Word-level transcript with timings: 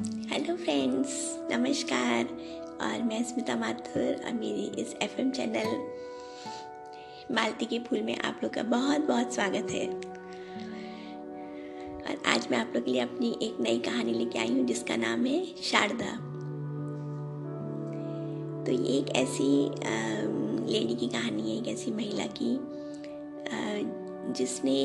Hello 0.00 0.54
friends 0.56 1.14
नमस्कार 1.50 2.24
और 2.82 3.02
मैं 3.02 3.22
स्मिता 3.24 3.56
माथुर 3.56 4.22
और 4.26 4.32
मेरी 4.32 4.62
इस 4.82 4.94
एफएम 5.02 5.30
चैनल 5.30 5.66
मालती 7.34 7.66
के 7.66 7.78
फूल 7.78 8.02
में 8.02 8.16
आप 8.18 8.40
लोग 8.42 8.52
का 8.54 8.62
बहुत 8.62 9.00
बहुत 9.08 9.34
स्वागत 9.34 9.70
है। 9.70 9.86
और 11.98 12.22
आज 12.26 12.48
मैं 12.50 12.58
आप 12.58 12.72
लोग 12.74 12.84
के 12.84 12.90
लिए 12.90 13.00
अपनी 13.00 13.36
एक 13.42 13.60
नई 13.60 13.78
कहानी 13.78 14.12
लेके 14.12 14.38
आई 14.38 14.48
हूँ, 14.48 14.64
जिसका 14.66 14.96
नाम 14.96 15.26
है 15.26 15.44
शारदा। 15.62 16.10
तो 18.64 18.72
ये 18.72 18.98
एक 18.98 19.14
ऐसी 19.16 19.52
लेडी 20.72 20.94
की 20.94 21.08
कहानी 21.08 21.50
है, 21.50 21.58
एक 21.58 21.68
ऐसी 21.68 21.90
महिला 21.92 22.26
की 22.40 22.58
जिसने 24.34 24.80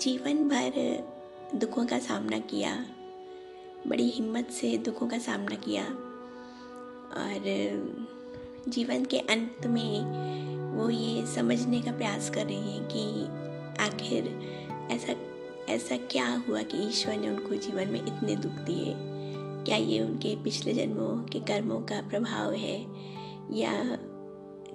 जीवन 0.00 0.48
भर 0.48 0.72
दुखों 1.54 1.86
का 1.86 1.98
सामना 2.00 2.38
किया। 2.50 2.76
बड़ी 3.86 4.08
हिम्मत 4.10 4.48
से 4.50 4.78
दुखों 4.78 5.08
का 5.08 5.18
सामना 5.18 5.54
किया 5.54 5.84
और 7.16 7.42
जीवन 8.68 9.04
के 9.04 9.18
अंत 9.18 9.66
में 9.66 10.00
वो 10.76 10.90
ये 10.90 11.26
समझने 11.26 11.82
का 11.82 11.92
प्रयास 11.92 12.30
कर 12.30 12.46
रही 12.46 12.72
हैं 12.72 12.88
कि 12.92 13.26
आखिर 13.82 14.24
ऐसा 14.90 15.14
ऐसा 15.72 15.96
क्या 15.96 16.44
हुआ 16.48 16.62
कि 16.62 16.78
ईश्वर 16.88 17.16
ने 17.16 17.28
उनको 17.28 17.54
जीवन 17.54 17.88
में 17.88 18.06
इतने 18.06 18.36
दुख 18.36 18.52
दिए? 18.52 18.94
क्या 19.64 19.76
ये 19.76 20.00
उनके 20.00 20.42
पिछले 20.42 20.74
जन्मों 20.74 21.24
के 21.24 21.40
कर्मों 21.40 21.80
का 21.80 22.08
प्रभाव 22.08 22.52
है? 22.52 22.80
या 23.52 23.98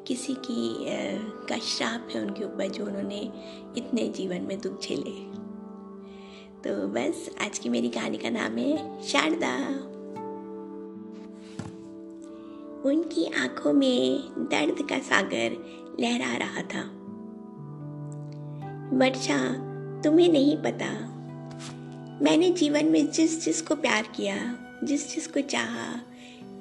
किसी 0.07 0.34
की 0.34 0.85
का 1.48 1.57
श्राप 1.57 2.07
है 2.15 2.21
उनके 2.21 2.43
ऊपर 2.43 2.70
जो 2.70 2.85
उन्होंने 2.85 3.20
इतने 3.77 4.07
जीवन 4.07 4.41
में 4.41 4.62
दुख 4.62 4.81
झेले? 4.81 5.41
तो 6.67 6.88
बस, 6.88 7.29
आज 7.41 7.59
की 7.59 7.70
मेरी 7.70 7.90
कहानी 7.90 8.17
का 8.17 8.29
नाम 8.29 8.57
है 8.57 9.04
शारदा। 9.04 9.57
उनकी 12.90 13.26
आँखों 13.26 13.73
में 13.73 14.20
दर्द 14.37 14.90
का 14.90 14.99
सागर 14.99 15.51
लहरा 15.99 16.37
रहा 16.37 16.62
था। 16.62 16.81
वर्षा 18.98 19.53
तुम्हें 20.01 20.29
नहीं 20.29 20.57
पता। 20.57 20.91
मैंने 22.26 22.51
जीवन 22.51 22.85
में 22.85 23.12
जिस 23.12 23.46
जिस 23.46 23.62
को 23.62 23.75
प्यार 23.75 24.03
किया, 24.03 24.59
जिस 24.84 25.15
जिस 25.15 25.27
को 25.27 25.41
चाहा, 25.41 26.01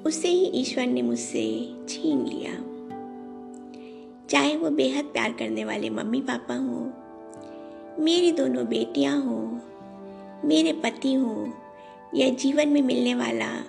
उसे 0.05 0.27
ही 0.27 0.45
ईश्वर 0.45 0.87
ने 0.87 1.01
मुझसे 1.01 1.75
छीन 1.89 2.25
लिया। 2.25 2.53
चाहे 4.29 4.57
वो 4.57 4.69
बेहद 4.69 5.05
प्यार 5.05 5.31
करने 5.31 5.65
वाले 5.65 5.89
मम्मी 5.89 6.21
पापा 6.21 6.53
हों, 6.53 6.91
मेरी 8.03 8.31
दोनों 8.31 8.65
बेटियाँ 8.65 9.21
हों 9.21 9.70
मेरे 10.45 10.73
पति 10.73 11.13
हो 11.13 11.53
या 12.15 12.29
जीवन 12.29 12.69
में 12.69 12.81
मिलने 12.81 13.15
वाला 13.15 13.59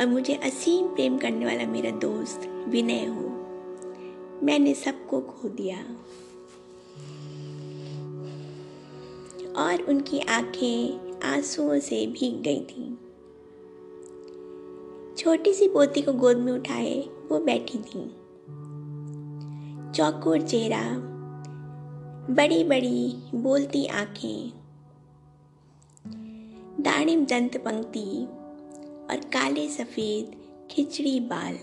और 0.00 0.06
मुझे 0.06 0.34
असीम 0.34 0.86
प्रेम 0.86 1.18
करने 1.18 1.46
वाला 1.46 1.66
मेरा 1.66 1.90
दोस्त 1.90 2.64
विनय 2.68 3.06
हो। 3.06 3.28
मैंने 4.42 4.74
सबको 4.74 5.20
खो 5.20 5.48
दिया। 5.48 5.76
और 9.62 9.82
उनकी 9.82 10.20
आँखें 10.20 11.12
आंसुओं 11.20 11.78
से 11.78 12.06
भीग 12.06 12.42
गई 12.42 12.60
थी। 12.60 12.98
छोटी 15.16 15.54
सी 15.54 15.68
पोती 15.68 16.02
को 16.02 16.12
गोद 16.12 16.36
में 16.36 16.52
उठाए 16.52 17.08
वो 17.28 17.38
बैठी 17.38 17.78
थी। 17.78 18.10
चौकोर 19.92 20.42
चेहरा 20.42 20.92
बड़ी 22.34 22.64
बड़ी 22.64 23.22
बोलती 23.34 23.86
आँखें 23.86 24.61
दाणिम 27.02 27.24
दंत 27.24 27.56
पंक्ति 27.56 28.26
और 29.10 29.20
काले 29.24 29.68
सफ़ेद 29.68 30.34
खिचड़ी 30.70 31.20
बाल। 31.20 31.56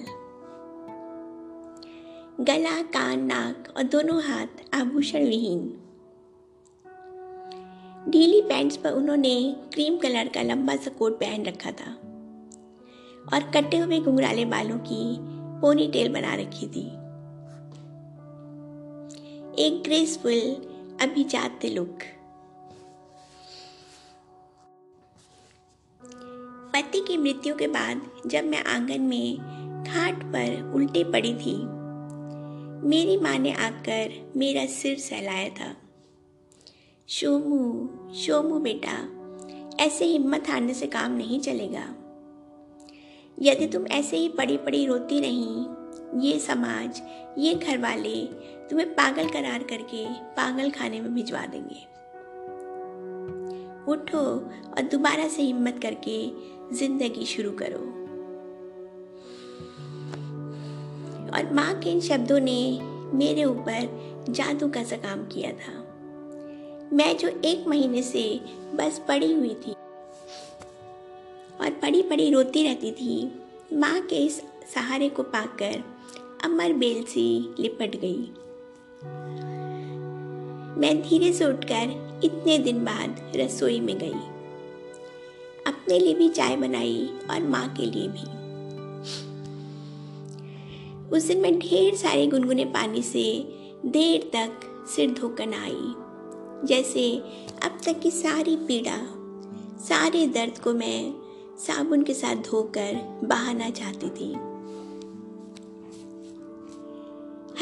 गला, 2.43 2.81
कान, 2.81 3.23
नाक 3.25 3.73
और 3.77 3.83
दोनों 3.83 4.21
हाथ 4.23 4.75
आभूषण 4.75 5.23
विहीन। 5.23 5.61
ढीली 8.09 8.41
पैंट्स 8.41 8.77
पर 8.77 8.91
उन्होंने 8.91 9.55
क्रीम 9.73 9.97
कलर 9.97 10.27
का 10.27 10.41
लंबा 10.41 10.75
सा 10.75 10.91
कोट 10.91 11.19
पहन 11.19 11.45
रखा 11.45 11.71
था 11.71 11.93
और 13.33 13.51
कटे 13.51 13.77
हुए 13.77 13.99
घुंघराले 13.99 14.45
बालों 14.45 14.77
की 14.77 15.17
पोनी 15.61 15.87
टेल 15.87 16.13
बना 16.13 16.35
रखी 16.35 16.67
थी। 16.67 16.87
एक 19.65 19.81
ग्रेसफुल 19.83 20.41
अभिजात 21.01 21.65
लुक 21.65 21.99
पति 26.73 26.99
की 26.99 27.17
मृत्यु 27.17 27.55
के 27.55 27.67
बाद 27.67 28.01
जब 28.27 28.45
मैं 28.45 28.63
आँगन 28.63 29.01
में 29.01 29.37
घाट 29.83 30.23
पर 30.23 30.71
उल्टी 30.75 31.03
पड़ी 31.03 31.33
थी, 31.33 31.55
मेरी 32.89 33.17
माँ 33.17 33.37
ने 33.37 33.51
आकर 33.51 34.31
मेरा 34.37 34.65
सिर 34.65 34.97
सहलाया 34.99 35.49
था। 35.49 35.75
शोमू 37.09 38.13
शोमू 38.15 38.59
बेटा, 38.59 38.97
ऐसे 39.85 40.05
हिम्मत 40.05 40.49
हारने 40.49 40.73
से 40.73 40.87
काम 40.87 41.11
नहीं 41.11 41.39
चलेगा। 41.39 41.83
यदि 43.41 43.67
तुम 43.67 43.87
ऐसे 43.87 44.17
ही 44.17 44.29
पड़ी 44.29 44.57
पड़ी 44.57 44.85
रोती 44.85 45.19
नहीं 45.21 46.21
ये 46.21 46.39
समाज, 46.39 47.01
ये 47.37 47.53
घर 47.55 47.77
वाले 47.77 48.25
तुम्हें 48.69 48.89
पागल 48.95 49.29
करार 49.29 49.63
करके 49.63 50.05
पागल 50.35 50.69
खाने 50.69 50.99
में 51.01 51.13
भिजवा 51.13 51.45
देंगे। 51.45 51.87
उठो 53.91 54.19
और 54.69 54.81
दोबारा 54.81 55.27
से 55.27 55.41
हिम्मत 55.41 55.79
करके 55.81 56.17
ज़िंदगी 56.73 57.25
शुरू 57.25 57.51
करो। 57.61 57.79
और 61.29 61.53
माँ 61.53 61.73
के 61.79 61.89
इन 61.89 61.99
शब्दों 62.01 62.39
ने 62.39 62.79
मेरे 63.13 63.43
ऊपर 63.43 64.25
जादू 64.29 64.69
का 64.69 64.83
सा 64.83 64.97
काम 64.97 65.25
किया 65.25 65.51
था। 65.51 65.73
मैं 66.93 67.17
जो 67.17 67.27
एक 67.45 67.67
महीने 67.67 68.01
से 68.03 68.23
बस 68.75 69.01
पड़ी 69.07 69.33
हुई 69.33 69.53
थी 69.65 69.71
और 71.61 71.69
पड़ी 71.81 72.01
पड़ी 72.01 72.29
रोती 72.31 72.63
रहती 72.63 72.91
थी, 72.91 73.31
माँ 73.73 73.99
के 74.01 74.15
इस 74.15 74.41
सहारे 74.73 75.09
को 75.09 75.23
पाकर 75.23 75.83
अमर 76.43 76.73
बेल 76.73 77.03
सी 77.03 77.27
लिपट 77.59 77.95
गई। 77.95 78.31
मैं 80.79 81.01
धीरे 81.01 81.31
से 81.33 81.45
उठकर 81.45 82.21
इतने 82.23 82.57
दिन 82.57 82.83
बाद 82.85 83.31
रसोई 83.35 83.79
में 83.79 83.97
गई। 83.97 84.38
अपने 85.69 85.99
लिए 85.99 86.13
भी 86.13 86.29
चाय 86.29 86.55
बनाई 86.55 87.09
और 87.31 87.43
माँ 87.43 87.67
के 87.73 87.85
लिए 87.85 88.07
भी। 88.07 88.37
उस 91.17 91.23
दिन 91.23 91.41
मैं 91.41 91.59
ढेर 91.59 91.95
सारे 91.95 92.27
गुनगुने 92.27 92.65
पानी 92.65 93.01
से 93.01 93.23
देर 93.85 94.29
तक 94.35 94.85
सिर 94.95 95.13
धोकर 95.13 95.53
आई 95.53 95.93
जैसे 96.67 97.11
अब 97.63 97.77
तक 97.85 97.99
की 97.99 98.11
सारी 98.11 98.55
पीड़ा, 98.55 98.97
सारे 99.79 100.25
दर्द 100.27 100.57
को 100.57 100.73
मैं 100.73 101.13
साबुन 101.57 102.03
के 102.03 102.13
साथ 102.13 102.35
धोकर 102.35 102.95
बहाना 103.23 103.69
चाहती 103.69 104.09
थी। 104.09 104.31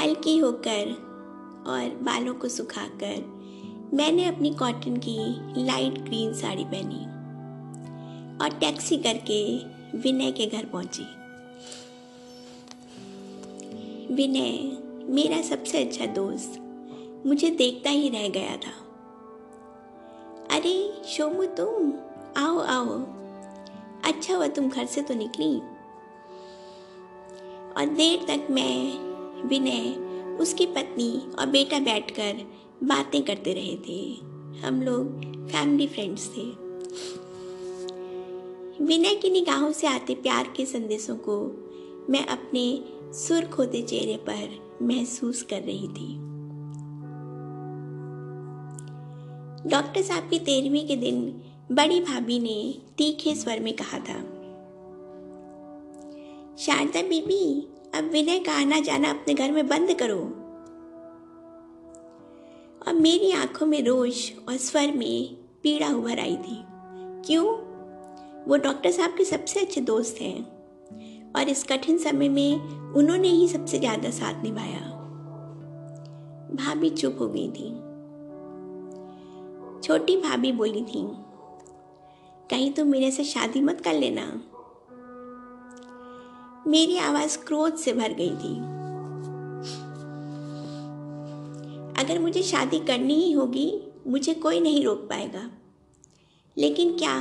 हल्की 0.02 0.38
होकर 0.38 0.92
और 1.68 1.98
बालों 2.04 2.34
को 2.34 2.48
सुखाकर 2.48 3.90
मैंने 3.94 4.26
अपनी 4.26 4.54
कॉटन 4.54 4.98
की 4.98 5.18
लाइट 5.66 6.00
ग्रीन 6.00 6.34
साड़ी 6.34 6.66
पहनी। 6.66 7.17
और 8.42 8.50
टैक्सी 8.50 8.98
करके 8.98 9.58
विनय 9.98 10.32
के 10.32 10.46
घर 10.46 10.66
पहुँची। 10.66 11.04
विनय, 14.14 14.78
मेरा 15.14 15.42
सबसे 15.42 15.84
अच्छा 15.84 16.06
दोस्त, 16.06 16.60
मुझे 17.26 17.50
देखता 17.50 17.90
ही 17.90 18.10
रह 18.10 18.30
गया 18.30 18.58
था। 18.58 18.84
अरे, 20.52 21.02
शोमू 21.08 21.46
तुम, 21.46 21.94
आओ 22.38 22.60
आओ। 22.60 22.88
अच्छा 24.04 24.36
हुआ 24.36 24.48
तुम 24.48 24.70
घर 24.70 24.86
से 24.86 25.02
तो 25.02 25.14
निकली। 25.14 25.58
और 27.78 27.86
देर 27.86 28.20
तक 28.28 28.48
मैं, 28.52 29.00
विनय, 29.48 30.08
उसकी 30.38 30.66
पत्नी 30.66 31.32
और 31.40 31.46
बेटा 31.46 31.80
बैठकर 31.80 32.52
बातें 32.84 33.24
करते 33.24 33.54
रहे 33.54 33.76
थे। 33.76 34.14
हम 34.68 34.82
लोग 34.82 35.22
फैमिली 35.52 35.88
फ्रेंड्स 35.88 36.28
थे। 36.28 36.67
विनय 38.82 39.16
की 39.16 39.30
निगाहों 39.30 39.72
से 39.72 39.88
आते 39.88 40.16
प्यार 40.16 40.54
के 40.58 40.66
संदेशों 40.66 41.16
को 41.16 41.38
मैं 42.10 42.26
अपने 42.26 42.84
सुर्ख 43.14 43.58
होते 43.58 43.82
चेहरे 43.82 44.18
पर 44.18 44.78
महसूस 44.82 45.42
कर 45.42 45.62
रही 45.62 45.88
थी। 45.88 46.08
डॉक्टर 49.70 50.02
साहब 50.02 50.30
की 50.30 50.40
तेरहवीं 50.40 50.88
के 50.88 50.96
दिन 50.96 51.42
बड़ी 51.72 52.00
भाभी 52.02 52.40
ने 52.40 52.82
तीखे 52.98 53.36
स्वर 53.36 53.60
में 53.60 53.76
कहा 53.76 54.00
था, 54.00 54.20
शारदा 56.58 57.02
बीबी, 57.02 57.68
अब 57.96 58.04
विनय 58.04 58.40
का 58.40 58.54
आना 58.54 58.80
जाना 58.80 59.10
अपने 59.10 59.34
घर 59.34 59.52
में 59.52 59.68
बंद 59.68 59.94
करो। 59.94 60.20
और 62.88 62.94
मेरी 62.94 63.32
आँखों 63.32 63.66
में 63.66 63.84
रोष 63.84 64.32
और 64.50 64.58
स्वर 64.58 64.92
में 64.92 65.36
पीड़ा 65.64 65.90
उभर 65.90 66.20
आई 66.20 66.38
थी। 66.38 66.64
क्यों? 67.28 67.67
वो 68.48 68.58
डॉक्टर 68.58 68.92
साहब 68.92 69.16
के 69.18 69.24
सबसे 69.26 69.60
अच्छे 69.60 69.82
दोस्त 69.82 70.22
हैं 70.22 71.34
और 71.36 71.50
इस 71.50 71.64
कठिन 71.64 71.98
समय 71.98 72.30
में 72.30 72.94
उन्होंने 72.94 73.28
ही 73.28 73.48
सबसे 73.48 73.80
ज़्यादा 73.80 74.10
साथ 74.10 74.44
निभाया। 74.44 74.80
भाभी 76.56 76.90
चुप 76.90 77.18
हो 77.20 77.28
गई 77.28 77.48
थी। 77.50 77.70
छोटी 79.82 80.16
भाभी 80.18 80.52
बोली 80.52 80.82
थी, 80.82 81.04
कहीं 82.50 82.72
तो 82.72 82.86
मेरे 82.86 83.12
से 83.12 83.24
शादी 83.24 83.62
मत 83.62 83.82
कर 83.82 83.94
लेना। 83.94 84.26
मेरी 86.68 86.98
आवाज़ 86.98 87.38
क्रोध 87.38 87.76
से 87.76 87.94
भर 87.94 88.14
गई 88.14 88.30
थी। 88.30 88.56
अगर 92.04 92.20
मुझे 92.20 92.44
शादी 92.44 92.80
करनी 92.80 93.14
ही 93.14 93.32
होगी, 93.32 93.72
मुझे 94.08 94.34
कोई 94.34 94.60
नहीं 94.60 94.84
रोक 94.86 95.08
पाएगा। 95.10 95.50
लेकिन 96.58 96.98
क्या 96.98 97.14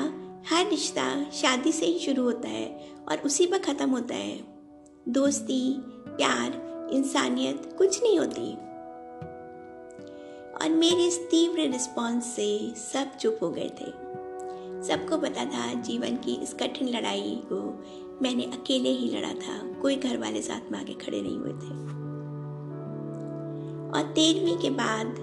हर 0.51 0.69
रिश्ता 0.69 1.31
शादी 1.31 1.73
से 1.73 1.87
ही 1.87 1.99
शुरू 1.99 2.23
होता 2.23 2.49
है 2.49 2.91
और 3.09 3.19
उसी 3.19 3.47
पर 3.47 3.59
ख़त्म 3.59 3.91
होता 3.91 4.15
है। 4.15 4.41
दोस्ती, 5.09 5.75
प्यार, 6.09 6.53
इंसानियत 6.93 7.75
कुछ 7.79 8.03
नहीं 8.03 8.19
होती। 8.19 8.53
और 10.55 10.71
मेरे 10.71 11.05
इस 11.05 11.19
तीव्र 11.19 11.61
रिस्पॉन्स 11.61 12.25
से 12.27 12.75
सब 12.77 13.17
चुप 13.17 13.39
हो 13.43 13.51
गए 13.51 13.69
थे। 13.69 14.07
सबको 14.83 15.19
पता 15.19 15.45
था 15.45 15.75
जीवन 15.75 16.17
की 16.17 16.35
इस 16.35 16.55
कठिन 16.55 16.89
लड़ाई 16.89 17.41
को 17.53 17.85
मैंने 18.23 18.45
अकेले 18.45 18.89
ही 18.89 19.17
लड़ा 19.17 19.33
था। 19.33 19.81
कोई 19.83 19.97
घर 19.97 20.19
वाले 20.19 20.43
साथ 20.43 20.73
में 20.73 20.81
आगे 20.81 20.95
खड़े 20.95 21.23
नहीं 21.23 21.39
हुए 21.39 21.53
थे। 21.53 21.97
और 23.93 24.13
तेरहवीं 24.13 24.57
के 24.57 24.71
बाद, 24.71 25.17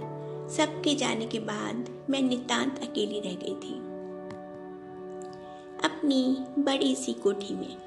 सबके 0.51 0.95
जाने 0.95 1.25
के 1.25 1.39
बाद 1.39 2.05
मैं 2.09 2.21
नितांत 2.21 2.79
अकेली 2.79 3.19
रह 3.19 3.33
गई 3.33 3.55
थी। 3.55 3.82
अपनी 5.83 6.37
बड़ी 6.61 6.95
सी 6.95 7.13
कोठी 7.13 7.53
में। 7.53 7.77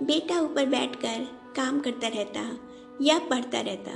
बेटा 0.00 0.40
ऊपर 0.40 0.66
बैठकर 0.66 1.26
काम 1.56 1.80
करता 1.80 2.08
रहता 2.08 2.58
या 3.02 3.18
पढ़ता 3.18 3.60
रहता 3.60 3.90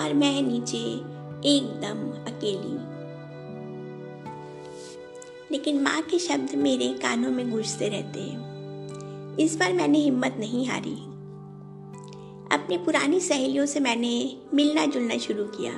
और 0.00 0.14
मैं 0.14 0.42
नीचे 0.42 0.78
एकदम 1.48 2.10
अकेली। 2.32 2.92
लेकिन 5.50 5.82
माँ 5.82 6.02
के 6.02 6.18
शब्द 6.18 6.54
मेरे 6.54 6.88
कानों 6.88 7.30
में 7.30 7.50
गूंजते 7.50 7.88
रहते 7.88 8.20
हैं। 8.20 8.52
इस 9.36 9.56
बार 9.56 9.72
मैंने 9.72 9.98
हिम्मत 9.98 10.36
नहीं 10.38 10.66
हारी। 10.66 11.12
अपनी 12.54 12.78
पुरानी 12.78 13.20
सहेलियों 13.20 13.66
से 13.66 13.80
मैंने 13.80 14.38
मिलना 14.54 14.86
जुलना 14.86 15.18
शुरू 15.18 15.44
किया। 15.44 15.72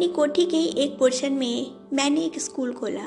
अपनी 0.00 0.12
कोठी 0.12 0.44
के 0.44 0.56
एक 0.56 0.98
पोर्शन 0.98 1.32
में 1.32 1.72
मैंने 1.92 2.20
एक 2.20 2.38
स्कूल 2.40 2.72
खोला, 2.72 3.06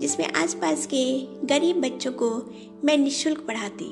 जिसमें 0.00 0.32
आसपास 0.32 0.86
के 0.86 1.02
गरीब 1.46 1.80
बच्चों 1.80 2.12
को 2.12 2.30
मैं 2.84 2.96
निशुल्क 2.98 3.40
पढ़ाती। 3.40 3.90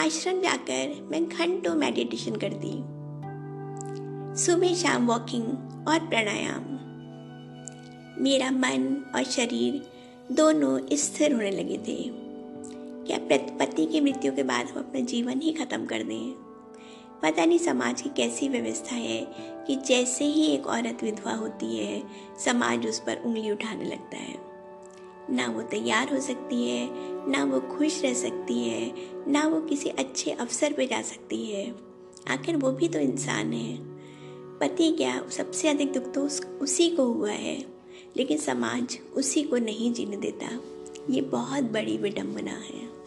आश्रम 0.00 0.40
जाकर 0.40 1.08
मैं 1.10 1.28
घंटों 1.28 1.74
मेडिटेशन 1.74 2.36
करती। 2.44 2.74
सुबह 4.42 4.74
शाम 4.74 5.06
वॉकिंग 5.06 5.46
और 5.88 6.08
प्राणायाम। 6.08 6.68
मेरा 8.22 8.50
मन 8.50 9.12
और 9.14 9.24
शरीर 9.24 9.82
दोनों 10.32 10.78
स्थिर 10.92 11.32
होने 11.32 11.50
लगे 11.50 11.78
थे। 11.78 12.10
क्या 13.06 13.18
पति 13.58 13.86
की 13.86 14.00
मृत्यु 14.00 14.32
के 14.32 14.42
बाद 14.42 14.66
हम 14.66 14.78
अपना 14.78 15.00
जीवन 15.00 15.40
ही 15.40 15.52
खत्म 15.52 15.86
कर 15.86 16.02
दें? 16.02 16.41
पता 17.22 17.44
नहीं 17.44 17.58
समाज 17.58 18.02
की 18.02 18.08
कैसी 18.08 18.48
व्यवस्था 18.48 18.94
है 18.94 19.20
कि 19.66 19.76
जैसे 19.76 20.24
ही 20.24 20.46
एक 20.46 20.66
औरत 20.66 21.02
विधवा 21.02 21.32
होती 21.32 21.76
है 21.78 22.02
समाज 22.44 22.86
उस 22.86 22.98
पर 22.98 23.22
उंगली 23.24 23.50
उठाने 23.50 23.84
लगता 23.84 24.16
है। 24.16 24.34
ना 25.30 25.46
वो 25.46 25.62
तैयार 25.62 26.14
हो 26.14 26.20
सकती 26.20 26.70
है 26.70 26.88
ना 27.30 27.44
वो 27.44 27.60
खुश 27.60 28.02
रह 28.02 28.14
सकती 28.14 28.58
है 28.60 28.92
ना 29.28 29.46
वो 29.48 29.60
किसी 29.60 29.88
अच्छे 29.88 30.30
अवसर 30.30 30.72
पे 30.72 30.86
जा 30.86 31.02
सकती 31.02 31.44
है। 31.46 31.74
आखिर 32.28 32.56
वो 32.56 32.70
भी 32.70 32.88
तो 32.88 32.98
इंसान 32.98 33.52
है। 33.52 33.76
पति 34.58 34.92
क्या 34.92 35.22
सबसे 35.30 35.68
अधिक 35.68 35.92
दुख 35.92 36.12
तो 36.12 36.24
उस, 36.26 36.40
उसी 36.60 36.90
को 36.90 37.04
हुआ 37.04 37.30
है 37.30 37.64
लेकिन 38.16 38.38
समाज 38.38 38.98
उसी 39.16 39.42
को 39.42 39.56
नहीं 39.56 39.92
जीने 39.92 40.16
देता। 40.16 40.48
ये 41.10 41.20
बहुत 41.20 41.64
बड़ी 41.64 41.96
विडंबना 41.98 42.50
है। 42.50 43.01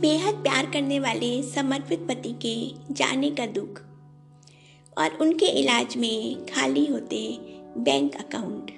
बेहद 0.00 0.34
प्यार 0.34 0.66
करने 0.66 1.00
वाले 1.00 1.42
समर्पित 1.42 2.00
पति 2.00 2.32
के 2.32 2.94
जाने 2.94 3.30
का 3.30 3.46
दुख 3.46 3.82
और 4.98 5.18
उनके 5.20 5.46
इलाज 5.46 5.96
में 5.96 6.46
खाली 6.46 6.86
होते 6.86 7.38
बैंक 7.78 8.14
अकाउंट। 8.14 8.70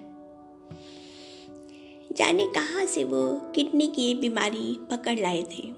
जाने 2.16 2.46
कहाँ 2.46 2.86
से 2.86 3.04
वो 3.04 3.52
किडनी 3.54 3.86
की 3.86 4.14
बीमारी 4.14 4.78
पकड़ 4.90 5.20
लाए 5.20 5.42
थे? 5.42 5.72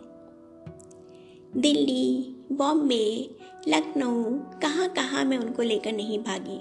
दिल्ली, 1.57 2.37
बॉम्बे, 2.53 3.31
लखनऊ 3.69 4.25
कहाँ 4.61 4.89
कहाँ 4.89 5.25
मैं 5.25 5.39
उनको 5.39 5.63
लेकर 5.63 5.93
नहीं 5.93 6.19
भागी। 6.19 6.61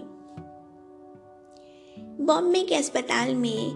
बॉम्बे 2.24 2.64
के 2.64 2.76
अस्पताल 2.76 3.36
में 3.36 3.72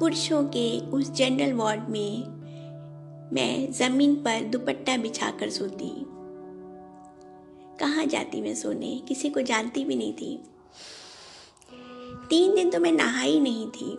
पुरुषों 0.00 0.44
के 0.44 0.80
उस 0.80 1.10
जनरल 1.10 1.52
वार्ड 1.52 1.88
में 1.88 2.37
मैं 3.32 3.72
ज़मीन 3.72 4.14
पर 4.14 4.44
दुपट्टा 4.44 4.96
बिछाकर 4.96 5.50
सोती। 5.50 6.04
कहाँ 7.80 8.06
जाती 8.06 8.40
मैं 8.40 8.54
सोने? 8.54 9.02
किसी 9.08 9.30
को 9.30 9.40
जानती 9.40 9.84
भी 9.84 9.96
नहीं 9.96 10.12
थी। 10.12 10.42
तीन 12.30 12.54
दिन 12.54 12.70
तो 12.70 12.80
मैं 12.80 12.92
नहाई 12.92 13.40
नहीं 13.40 13.66
थी। 13.66 13.98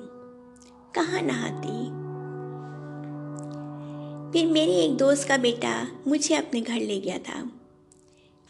कहाँ 0.96 1.22
नहाती? 1.22 2.00
फिर 4.32 4.52
मेरी 4.52 4.72
एक 4.72 4.98
दोस्त 4.98 5.28
का 5.28 5.38
बेटा 5.38 5.88
मुझे 6.08 6.36
अपने 6.36 6.62
घर 6.62 6.80
ले 6.80 7.00
गया 7.00 7.18
था। 7.18 7.52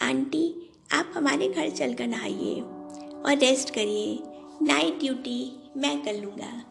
आंटी, 0.01 0.69
आप 0.93 1.11
हमारे 1.13 1.47
घर 1.47 1.69
चलकर 1.69 2.07
नहाइए 2.07 2.61
और 3.25 3.37
रेस्ट 3.37 3.69
करिए। 3.69 4.19
नाइट 4.61 4.99
ड्यूटी 4.99 5.63
मैं 5.77 6.03
कर 6.03 6.13
लूँगा। 6.13 6.65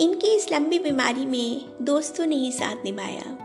इनकी 0.00 0.26
इस 0.26 0.52
लंबी 0.52 0.78
बीमारी 0.78 1.26
में 1.26 1.72
दोस्तों 1.82 2.26
ने 2.26 2.36
ही 2.36 2.52
साथ 2.52 2.84
निभाया। 2.84 3.38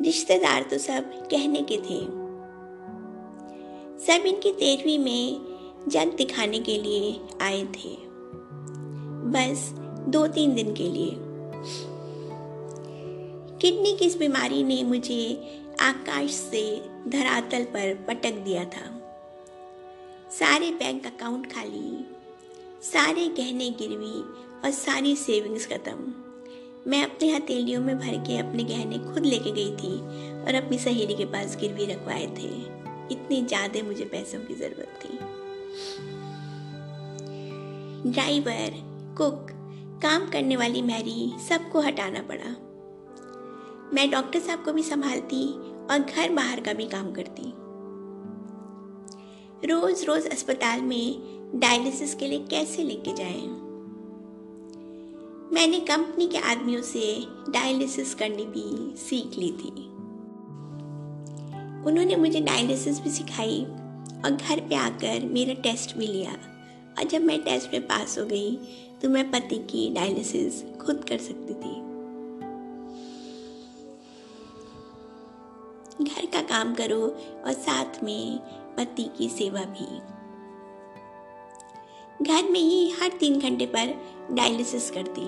रिश्तेदार 0.00 0.62
तो 0.62 0.78
सब 0.78 1.28
कहने 1.30 1.62
के 1.62 1.76
थे। 1.76 2.22
सब 4.06 4.26
इनकी 4.26 4.52
तेरहवीं 4.52 4.98
में 4.98 5.40
जग 5.88 6.14
दिखाने 6.16 6.58
के 6.58 6.78
लिए 6.78 7.20
आए 7.40 7.62
थे। 7.62 7.96
बस 9.24 9.70
दो 10.08 10.26
तीन 10.26 10.54
दिन 10.54 10.74
के 10.74 10.90
लिए। 10.90 11.10
किडनी 13.58 13.96
की 13.96 14.04
इस 14.04 14.16
बीमारी 14.16 14.62
ने 14.62 14.82
मुझे 14.82 15.50
आकाश 15.80 16.30
से 16.30 16.82
धरातल 17.08 17.64
पर 17.64 18.04
पटक 18.08 18.32
दिया 18.32 18.64
था। 18.64 18.98
सारे 20.30 20.70
बैंक 20.70 21.06
अकाउंट 21.06 21.52
खाली, 21.52 22.06
सारे 22.82 23.28
गहने 23.28 23.70
गिरवी 23.70 24.42
और 24.64 24.70
सारी 24.70 25.16
सेविंग्स 25.16 25.66
खत्म। 25.66 26.14
मैं 26.86 27.02
अपने 27.04 27.30
हथेलियों 27.32 27.80
में 27.82 27.98
भर 27.98 28.16
के 28.18 28.38
अपने 28.38 28.64
गहने 28.64 28.98
खुद 28.98 29.24
लेके 29.24 29.50
गई 29.50 29.70
थी 29.76 29.98
और 30.42 30.54
अपनी 30.54 30.78
सहेली 30.78 31.14
के 31.14 31.24
पास 31.24 31.56
गिरवी 31.56 31.84
रखवाए 31.86 32.26
थे। 32.26 32.82
इतनी 33.14 33.42
ज़्यादा 33.42 33.82
मुझे 33.82 34.04
पैसों 34.04 34.38
की 34.38 34.54
ज़रूरत 34.54 34.98
थी। 35.04 35.18
ड्राइवर, 38.10 38.70
कुक, 39.16 39.50
काम 40.02 40.26
करने 40.30 40.56
वाली 40.56 40.82
मैरी 40.82 41.32
सबको 41.48 41.80
हटाना 41.80 42.22
पड़ा। 42.22 42.50
मैं 43.94 44.10
डॉक्टर 44.10 44.40
साहब 44.40 44.64
को 44.64 44.72
भी 44.72 44.82
संभालती 44.82 45.46
और 45.90 45.98
घर 45.98 46.32
बाहर 46.32 46.60
का 46.60 46.72
भी 46.72 46.86
काम 46.86 47.12
करती। 47.12 47.52
रोज 49.68 50.04
रोज 50.04 50.26
अस्पताल 50.26 50.80
में 50.80 51.60
डायलिसिस 51.60 52.14
के 52.14 52.28
लिए 52.28 52.38
कैसे 52.38 52.82
लेके 52.82 53.12
जाएँ? 53.12 53.71
मैंने 55.52 55.78
कंपनी 55.80 56.26
के 56.26 56.38
आदमियों 56.38 56.82
से 56.82 57.00
डायलिसिस 57.48 58.14
करनी 58.14 58.44
भी 58.44 58.96
सीख 58.96 59.38
ली 59.38 59.50
थी। 59.52 59.70
उन्होंने 61.86 62.16
मुझे 62.16 62.40
डायलिसिस 62.40 63.00
भी 63.00 63.10
सिखाई 63.10 63.60
और 64.24 64.30
घर 64.30 64.60
पे 64.60 64.74
आकर 64.74 65.24
मेरा 65.24 65.54
टेस्ट 65.54 65.96
भी 65.96 66.06
लिया। 66.06 66.32
और 66.98 67.04
जब 67.04 67.22
मैं 67.22 67.38
टेस्ट 67.44 67.72
में 67.72 67.86
पास 67.86 68.18
हो 68.18 68.24
गई 68.24 68.56
तो 69.02 69.08
मैं 69.08 69.30
पति 69.30 69.58
की 69.70 69.88
डायलिसिस 69.90 70.62
खुद 70.80 71.04
कर 71.08 71.18
सकती 71.18 71.54
थी। 71.54 71.74
घर 76.04 76.26
का 76.26 76.42
काम 76.48 76.74
करो 76.74 77.00
और 77.46 77.52
साथ 77.52 78.02
में 78.04 78.38
पति 78.76 79.10
की 79.18 79.28
सेवा 79.28 79.60
भी 79.60 80.11
घर 82.22 82.50
में 82.50 82.60
ही 82.60 82.90
हर 82.90 83.12
तीन 83.20 83.38
घंटे 83.40 83.66
पर 83.66 83.94
डायलिसिस 84.34 84.90
करती 84.90 85.26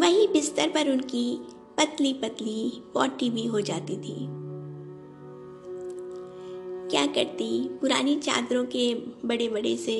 वही 0.00 0.26
बिस्तर 0.26 0.68
पर 0.68 0.90
उनकी 0.90 1.24
पतली 1.78 2.12
पतली 2.12 2.72
पॉटी 2.94 3.30
भी 3.30 3.46
हो 3.46 3.60
जाती 3.60 3.96
थी। 3.96 4.16
क्या 6.90 7.04
करती? 7.06 7.68
पुरानी 7.80 8.14
चादरों 8.16 8.64
के 8.64 8.94
बड़े 9.24 9.48
बड़े 9.48 9.76
से 9.76 9.96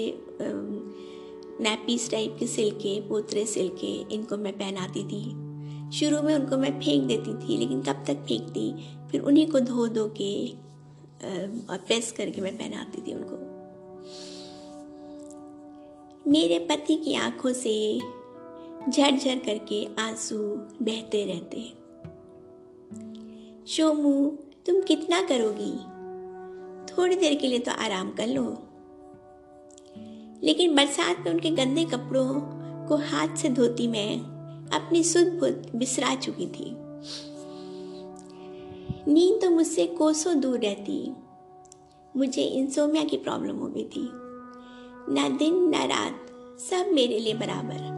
नैपीस 1.60 2.10
टाइप 2.10 2.36
के 2.38 2.46
सिलके, 2.46 3.00
पोतरे 3.00 3.44
सिलके 3.46 3.92
इनको 4.14 4.36
मैं 4.36 4.52
पहनाती 4.52 5.04
थी। 5.04 5.24
शुरू 5.90 6.22
में 6.22 6.34
उनको 6.34 6.56
मैं 6.56 6.78
फेंक 6.80 7.02
देती 7.04 7.34
थी, 7.38 7.56
लेकिन 7.56 7.82
कब 7.82 8.04
तक 8.06 8.24
फेंकती? 8.28 8.72
फिर 9.10 9.20
उन्हीं 9.20 9.46
को 9.46 9.60
धो 9.60 9.86
धो 9.88 10.06
के 10.20 10.32
प्रेस 11.22 12.12
करके 12.12 12.40
मैं 12.40 12.56
पहनाती 12.58 13.02
थी 13.02 13.14
उनको। 13.14 13.51
मेरे 16.28 16.58
पति 16.58 16.96
की 16.96 17.14
आँखों 17.14 17.52
से 17.52 17.98
झरझर 18.88 19.38
करके 19.38 19.88
आँसू 19.98 20.38
बहते 20.82 21.24
रहते 21.24 21.82
शोमू, 23.66 24.30
तुम 24.66 24.80
कितना 24.80 25.22
करोगी? 25.22 25.72
थोड़ी 26.94 27.16
देर 27.16 27.34
के 27.34 27.46
लिए 27.46 27.58
तो 27.58 27.72
आराम 27.72 28.10
कर 28.10 28.26
लो। 28.26 28.58
लेकिन 30.42 30.76
बरसात 30.76 31.18
में 31.18 31.32
उनके 31.32 31.50
गंदे 31.50 31.84
कपड़ों 31.84 32.40
को 32.88 32.96
हाथ 32.96 33.36
से 33.36 33.48
धोती 33.48 33.88
मैं 33.88 34.18
अपनी 34.72 35.04
सुध 35.04 35.38
बुध 35.38 35.70
बिसरा 35.74 36.14
चुकी 36.14 36.46
थी। 36.46 36.76
नींद 39.12 39.42
तो 39.42 39.50
मुझसे 39.50 39.86
कोसों 39.86 40.40
दूर 40.40 40.58
रहती। 40.58 41.12
मुझे 42.16 42.42
इंसोमिया 42.42 43.04
की 43.04 43.16
प्रॉब्लम 43.16 43.56
हो 43.56 43.66
गई 43.66 43.84
थी। 43.84 44.21
ना 45.10 45.28
दिन, 45.28 45.68
ना 45.68 45.84
रात, 45.84 46.26
सब 46.60 46.90
मेरे 46.92 47.18
लिए 47.18 47.34
बराबर 47.34 47.90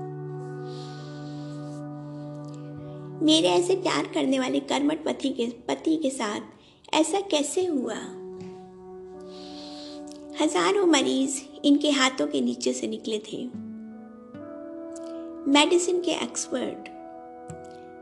मेरे 3.24 3.48
ऐसे 3.48 3.76
प्यार 3.76 4.06
करने 4.06 4.38
वाले 4.38 4.60
कर्मठ 4.60 5.04
पति 5.04 5.28
के 5.28 5.46
पति 5.46 5.96
के 5.96 6.10
साथ 6.10 6.94
ऐसा 6.94 7.20
कैसे 7.20 7.66
हुआ? 7.66 7.94
हज़ारों 10.40 10.86
मरीज़ 10.86 11.40
इनके 11.64 11.90
हाथों 11.90 12.26
के 12.26 12.40
नीचे 12.40 12.72
से 12.72 12.86
निकले 12.86 13.18
थे। 13.18 13.44
मेडिसिन 15.50 16.00
के 16.00 16.10
एक्सपर्ट, 16.10 16.88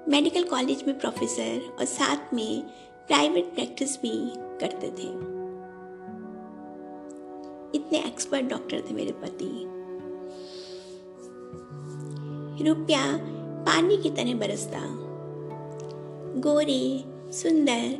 मेडिकल 0.09 0.45
कॉलेज 0.45 0.85
में 0.87 0.99
प्रोफेसर 0.99 1.77
और 1.79 1.85
साथ 1.85 2.35
में 2.35 2.63
प्राइवेट 3.07 3.55
प्रैक्टिस 3.55 3.97
भी 3.97 4.13
करते 4.61 4.87
थे। 4.87 5.42
इतने 7.75 7.99
एक्सपर्ट 7.99 8.47
डॉक्टर 8.47 8.83
थे 8.91 8.95
मेरे 8.95 9.13
पति। 9.13 9.83
रुपया 12.69 13.19
पानी 13.67 13.97
की 13.97 14.11
तरह 14.11 14.35
बरसता। 14.35 14.81
गोरे, 16.41 17.05
सुंदर, 17.33 17.99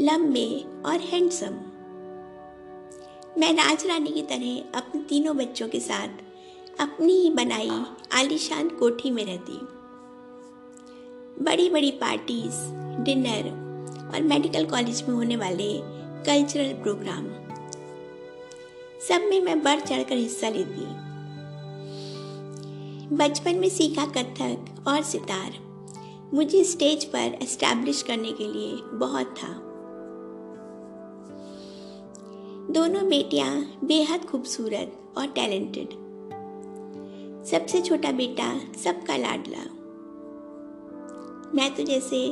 लंबे 0.00 0.64
और 0.86 1.00
हैंडसम 1.00 1.54
मैं 3.38 3.52
राजरानी 3.52 4.08
की 4.08 4.22
तरह 4.22 4.78
अपने 4.78 5.00
तीनों 5.02 5.36
बच्चों 5.36 5.68
के 5.68 5.80
साथ 5.80 6.08
अपनी 6.80 7.12
ही 7.12 7.30
बनाई 7.30 7.82
आलीशान 8.12 8.68
कोठी 8.68 9.10
में 9.10 9.24
रहती। 9.26 9.58
बड़ी 11.44 11.70
बड़ी 11.70 11.90
पार्टीज़ 11.90 12.56
डिनर 13.02 13.48
और 14.14 14.22
मेडिकल 14.22 14.64
कॉलेज 14.64 15.02
में 15.02 15.14
होने 15.16 15.36
वाले 15.36 15.72
कल्चरल 16.24 16.72
प्रोग्राम 16.72 17.26
सब 19.00 19.26
में 19.30 19.40
मैं 19.40 19.62
बढ़ 19.62 19.80
चढ़कर 19.80 20.16
हिस्सा 20.16 20.48
लेती 20.48 20.80
बचपन 23.16 23.54
में 23.54 23.68
सीखा 23.68 24.06
कथक 24.06 24.88
और 24.88 25.02
सितार, 25.02 25.52
मुझे 26.34 26.64
स्टेज 26.64 27.04
पर 27.04 27.38
एस्टैब्लिश 27.42 28.02
करने 28.02 28.32
के 28.32 28.44
लिए 28.44 28.76
बहुत 28.98 29.26
था। 29.26 29.48
दोनों 32.72 33.08
बेटियाँ 33.08 33.78
बेहद 33.84 34.24
खूबसूरत 34.24 34.98
और 35.18 35.26
टैलेंटेड। 35.26 35.88
सबसे 37.46 37.80
छोटा 37.80 38.12
बेटा 38.12 38.60
सबका 38.84 39.16
लाडला। 39.16 39.64
मैं 41.54 41.74
तो 41.74 41.82
जैसे 41.82 42.26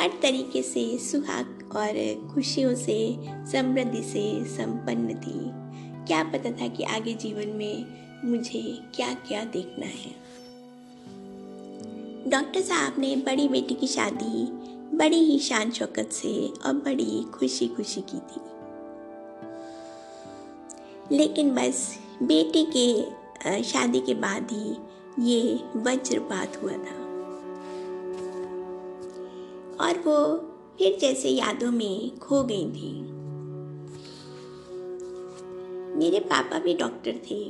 हर 0.00 0.18
तरीके 0.22 0.62
से 0.62 0.98
सुहाग 0.98 1.70
और 1.76 1.92
खुशियों 2.34 2.74
से 2.74 3.16
समृद्धि 3.52 4.02
से 4.02 4.44
संपन्न 4.44 5.14
थी। 5.14 5.65
क्या 6.06 6.24
पता 6.24 6.50
था 6.52 6.68
कि 6.68 6.82
आगे 6.82 7.14
जीवन 7.14 7.48
में 7.48 7.86
मुझे 8.24 8.78
क्या 8.94 9.14
क्या 9.14 9.44
देखना 9.44 9.86
है। 9.86 10.26
डॉक्टर 12.30 12.60
साहब 12.60 12.94
ने 12.98 13.16
बड़ी 13.16 13.48
बेटी 13.48 13.74
की 13.74 13.86
शादी, 13.86 14.46
बड़ी 14.96 15.16
ही 15.16 15.38
शान 15.38 15.70
शौकत 15.70 16.08
से 16.12 16.48
और 16.48 16.72
बड़ी 16.72 17.22
खुशी 17.22 17.68
खुशी 17.68 18.00
की 18.00 18.18
थी। 18.18 18.40
लेकिन 21.16 21.54
बस 21.54 21.98
बेटी 22.22 22.66
के 22.76 23.02
शादी 23.62 24.00
के 24.00 24.14
बाद 24.14 24.48
ही 24.52 24.76
ये 25.32 25.60
वज्रपात 25.76 26.62
हुआ 26.62 26.72
था। 26.72 27.06
और 29.80 29.98
वो 29.98 30.36
फिर 30.78 30.98
जैसे 31.00 31.28
यादों 31.28 31.70
में 31.70 32.18
खो 32.18 32.42
गई 32.42 32.70
थी। 32.70 33.15
मेरे 35.96 36.20
पापा 36.20 36.58
भी 36.58 36.74
डॉक्टर 36.74 37.20
थे। 37.30 37.42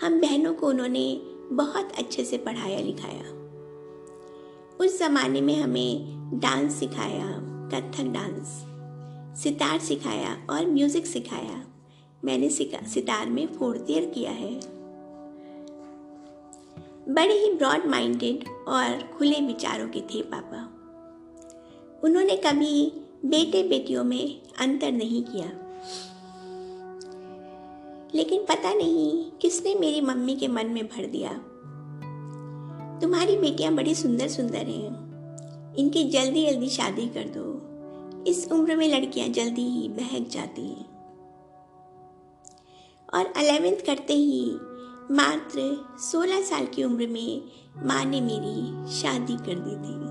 हम 0.00 0.20
बहनों 0.20 0.54
को 0.54 0.66
उन्होंने 0.66 1.20
बहुत 1.52 1.92
अच्छे 1.98 2.24
से 2.24 2.38
पढ़ाया, 2.38 2.80
लिखाया। 2.80 3.36
उस 4.80 4.98
ज़माने 4.98 5.40
में 5.40 5.54
हमें 5.56 6.40
डांस 6.40 6.72
सिखाया 6.72 7.26
कथक 7.72 8.04
डांस, 8.04 8.48
सितार 9.42 9.78
सिखाया 9.78 10.46
और 10.50 10.66
म्यूज़िक 10.66 11.06
सिखाया। 11.06 11.64
मैंने 12.24 12.48
सितार 12.50 13.28
में 13.28 13.46
फोर्थ 13.46 13.90
ईयर 13.90 14.04
किया 14.04 14.30
है। 14.30 14.54
बड़े 17.08 17.34
ही 17.34 17.52
ब्रॉड 17.54 17.86
माइंडेड 17.86 18.44
और 18.68 19.02
खुले 19.18 19.40
विचारों 19.40 19.88
के 19.88 20.00
थे 20.00 20.22
पापा। 20.22 20.64
उन्होंने 22.04 22.36
कभी 22.36 22.92
बेटे 23.24 23.62
बेटियों 23.62 24.04
में 24.04 24.40
अंतर 24.58 24.92
नहीं 24.92 25.22
किया। 25.22 25.48
लेकिन 28.14 28.42
पता 28.42 28.74
नहीं 28.74 29.30
किसने 29.30 29.74
मेरी 29.74 30.00
मम्मी 30.00 30.36
के 30.36 30.48
मन 30.48 30.66
में 30.66 30.86
भर 30.86 31.06
दिया। 31.06 31.32
तुम्हारी 33.00 33.36
बेटियाँ 33.36 33.74
बड़ी 33.74 33.94
सुंदर 33.94 34.28
सुंदर 34.28 34.58
हैं। 34.58 35.08
इनकी 35.74 36.04
जल्दी 36.04 36.46
जल्दी 36.46 36.68
शादी 36.68 37.06
कर 37.06 37.24
दो। 37.24 37.68
इस 38.30 38.48
उम्र 38.52 38.76
में 38.76 38.88
लड़कियाँ 38.88 39.28
जल्दी 39.28 39.62
ही 39.62 39.88
बहक 39.88 40.28
जाती 40.28 40.62
हैं। 40.62 40.98
और 43.14 43.26
अलेवेंथ 43.36 43.86
करते 43.86 44.14
ही 44.14 44.52
मात्र 45.10 45.88
16 45.98 46.42
साल 46.42 46.66
की 46.66 46.84
उम्र 46.84 47.06
में 47.06 47.42
माँ 47.76 48.04
ने 48.04 48.20
मेरी 48.20 48.92
शादी 48.92 49.36
कर 49.36 49.58
दी 49.58 49.76
थी। 49.76 50.08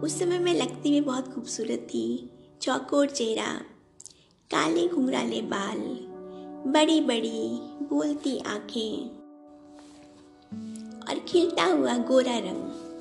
उस 0.00 0.18
समय 0.18 0.38
मैं 0.38 0.54
लगती 0.54 0.90
भी 0.90 1.00
बहुत 1.00 1.34
खूबसूरत 1.34 1.78
थी। 1.78 2.30
चौकोर 2.62 3.06
चेहरा, 3.06 3.52
काले 4.50 4.88
घुंघराले 4.88 5.42
बाल 5.42 6.08
बड़ी 6.66 7.00
बड़ी 7.00 7.48
बोलती 7.86 8.38
आँखें 8.38 9.08
और 11.08 11.18
खिलता 11.28 11.64
हुआ 11.64 11.96
गोरा 11.96 12.38
रंग। 12.38 12.92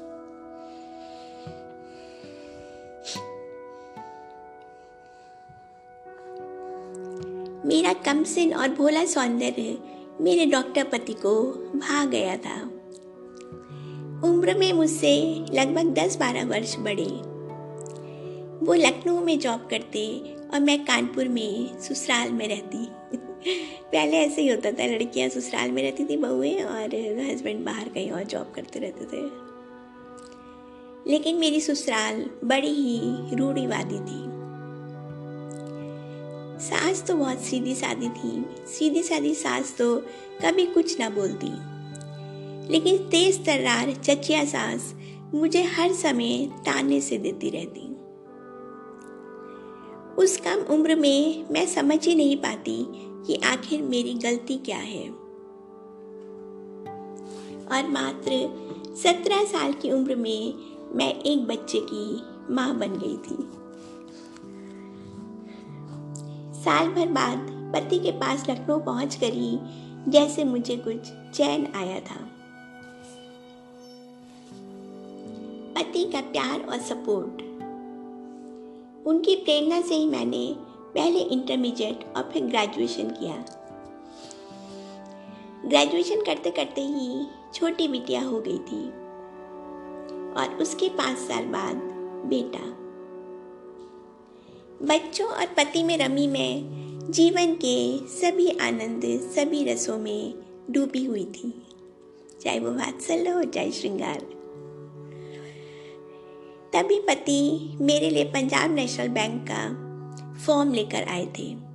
मेरा 7.65 7.94
कमसिन 7.94 8.53
और 8.53 8.70
भोला 8.70 9.06
सौंदर्य 9.06 9.77
मेरे 10.22 10.46
डॉक्टर 10.46 10.84
पति 10.84 11.13
को 11.13 11.51
भा 11.75 12.06
गया 12.06 12.38
था। 12.38 12.62
उम्र 14.27 14.58
में 14.58 14.74
मुझसे 14.74 15.46
लगभग 15.51 15.94
दस 15.94 16.15
बारह 16.15 16.46
वर्ष 16.46 16.75
बड़े। 16.80 17.32
वो 18.65 18.74
लखनऊ 18.74 19.20
में 19.20 19.39
जॉब 19.39 19.68
करते 19.70 20.36
और 20.53 20.60
मैं 20.60 20.86
कानपुर 20.86 21.27
में 21.27 21.80
ससुराल 21.80 22.32
में 22.32 22.48
रहती। 22.48 23.00
पहले 23.91 24.17
ऐसे 24.17 24.41
ही 24.41 24.50
होता 24.50 24.71
था, 24.71 24.86
लड़कियाँ 24.86 25.29
ससुराल 25.29 25.71
में 25.71 25.83
रहती 25.83 26.05
थी, 26.05 26.17
बहुएँ 26.17 26.63
और 26.63 26.95
हस्बैंड 27.31 27.65
बाहर 27.65 27.89
कहीं 27.89 28.12
और 28.12 28.24
जॉब 28.24 28.53
करते 28.55 28.79
रहते 28.79 29.05
थे। 29.05 29.51
लेकिन 31.12 31.36
मेरी 31.36 31.62
ससुराल 31.62 32.29
बड़ी 32.43 32.67
ही 32.67 33.36
रूढ़ीवादी 33.36 34.00
थी। 34.00 34.41
सास 36.65 37.07
तो 37.07 37.15
बहुत 37.15 37.39
सीधी 37.39 37.75
सादी 37.75 38.10
थी। 38.10 38.45
सीधी 38.67 39.03
सादी 39.03 39.36
सास 39.36 39.75
तो 39.77 39.98
कभी 40.45 40.65
कुछ 40.65 41.00
ना 41.00 41.10
बोलती। 41.10 41.71
लेकिन 42.74 42.98
तेज 42.98 43.45
तर्रार, 43.45 43.91
चचिया 43.91 44.45
सास 44.45 44.95
मुझे 45.33 45.63
हर 45.63 45.93
समय 45.93 46.51
ताने 46.65 47.01
से 47.01 47.17
देती 47.17 47.50
रहती। 47.50 47.81
उस 50.15 50.38
कम 50.38 50.74
उम्र 50.74 50.95
में 50.95 51.45
मैं 51.51 51.65
समझ 51.65 52.07
ही 52.07 52.15
नहीं 52.15 52.38
पाती 52.38 53.07
कि 53.27 53.35
आखिर 53.35 53.81
मेरी 53.81 54.13
गलती 54.13 54.57
क्या 54.57 54.77
है? 54.77 55.09
और 57.71 57.87
मात्र 57.87 58.57
सत्रह 58.95 59.43
साल 59.43 59.73
की 59.73 59.91
उम्र 59.91 60.15
में 60.15 60.53
मैं 60.95 61.19
एक 61.19 61.45
बच्चे 61.45 61.79
की 61.83 62.21
माँ 62.53 62.77
बन 62.77 62.89
गई 62.89 63.17
थी। 63.17 63.61
साल 66.61 66.87
भर 66.87 67.07
बाद 67.07 67.37
पति 67.75 67.99
के 67.99 68.11
पास 68.11 68.49
लखनऊ 68.49 68.79
पहुँच 68.79 69.15
कर 69.15 69.33
ही 69.33 69.59
जैसे 70.11 70.43
मुझे 70.43 70.77
कुछ 70.77 70.97
चैन 71.33 71.73
आया 71.75 71.99
था। 71.99 72.27
पति 75.75 76.05
का 76.05 76.21
प्यार 76.21 76.61
और 76.61 76.77
सपोर्ट। 76.77 77.41
उनकी 79.07 79.35
प्रेरणा 79.35 79.81
से 79.81 79.95
ही 79.95 80.05
मैंने 80.05 80.55
पहले 80.95 81.19
इंटरमीडिएट 81.19 82.13
और 82.17 82.29
फिर 82.33 82.43
ग्रेजुएशन 82.43 83.10
किया। 83.10 83.45
ग्रेजुएशन 85.65 86.21
करते 86.21 86.51
करते 86.51 86.81
ही 86.81 87.25
छोटी 87.53 87.88
बिटिया 87.88 88.21
हो 88.21 88.41
गई 88.41 88.57
थी 88.57 88.88
और 90.33 90.57
उसके 90.62 90.89
पाँच 90.89 91.17
साल 91.17 91.45
बाद 91.45 91.75
बेटा। 92.25 92.60
बच्चों 94.86 95.27
और 95.27 95.45
पति 95.45 95.83
में 95.83 95.98
रमी 95.98 96.27
में 96.27 96.69
जीवन 97.12 97.53
के 97.55 98.07
सभी 98.07 98.50
आनंद, 98.50 99.01
सभी 99.36 99.74
रसों 99.74 99.98
में 99.98 100.33
डूबी 100.71 101.05
हुई 101.05 101.25
थी। 101.25 101.63
चाहे 102.41 102.60
वो 102.60 102.71
वात्सल्य 102.71 103.29
हो, 103.29 103.43
चाहे 103.43 103.71
श्रृंगार। 103.71 104.19
तभी 106.74 107.00
पति 107.00 107.77
मेरे 107.81 108.10
लिए 108.10 108.24
पंजाब 108.24 108.71
नेशनल 108.71 109.07
बैंक 109.07 109.43
का 109.43 109.90
फॉर्म 110.45 110.74
लेकर 110.74 111.03
आए 111.03 111.25
थे। 111.25 111.71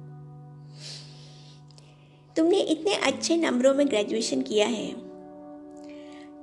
तुमने 2.37 2.61
इतने 2.61 2.95
अच्छे 2.95 3.37
नंबरों 3.37 3.75
में 3.75 3.89
ग्रेजुएशन 3.89 4.43
किया 4.43 4.67
है। 4.67 4.93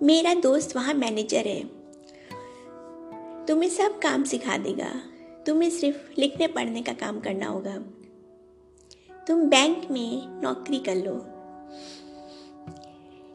मेरा 0.03 0.33
दोस्त 0.33 0.75
वहाँ 0.75 0.93
मैनेजर 0.93 1.47
है। 1.47 1.63
तुम्हें 3.45 3.69
सब 3.69 3.99
काम 3.99 4.23
सिखा 4.23 4.57
देगा। 4.57 5.01
तुम्हें 5.47 5.69
सिर्फ़ 5.69 6.19
लिखने 6.19 6.47
पढ़ने 6.47 6.81
का 6.81 6.93
काम 6.93 7.19
करना 7.19 7.47
होगा। 7.47 7.77
तुम 9.27 9.41
बैंक 9.41 9.91
में 9.91 10.41
नौकरी 10.41 10.79
कर 10.79 10.95
लो। 10.95 11.25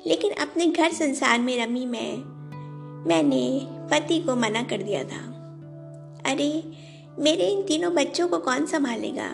लेकिन 0.07 0.33
अपने 0.33 0.67
घर 0.67 0.93
संसार 0.93 1.39
में 1.39 1.67
रमी 1.67 1.87
में। 1.87 2.17
मैंने 3.07 3.61
पति 3.65 4.21
को 4.21 4.37
मना 4.37 4.63
कर 4.63 4.83
दिया 4.83 5.05
था। 5.05 5.35
अरे 6.27 6.73
मेरे 7.19 7.47
इन 7.49 7.63
तीनों 7.63 7.95
बच्चों 7.95 8.29
को 8.29 8.39
कौन 8.39 8.67
संभालेगा? 8.67 9.29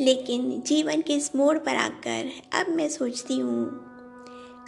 लेकिन 0.00 0.62
जीवन 0.66 1.00
के 1.00 1.14
इस 1.14 1.36
मोड़ 1.36 1.58
पर 1.58 1.76
आकर 1.76 2.30
अब 2.52 2.68
मैं 2.68 2.88
सोचती 2.88 3.38
हूँ, 3.38 3.64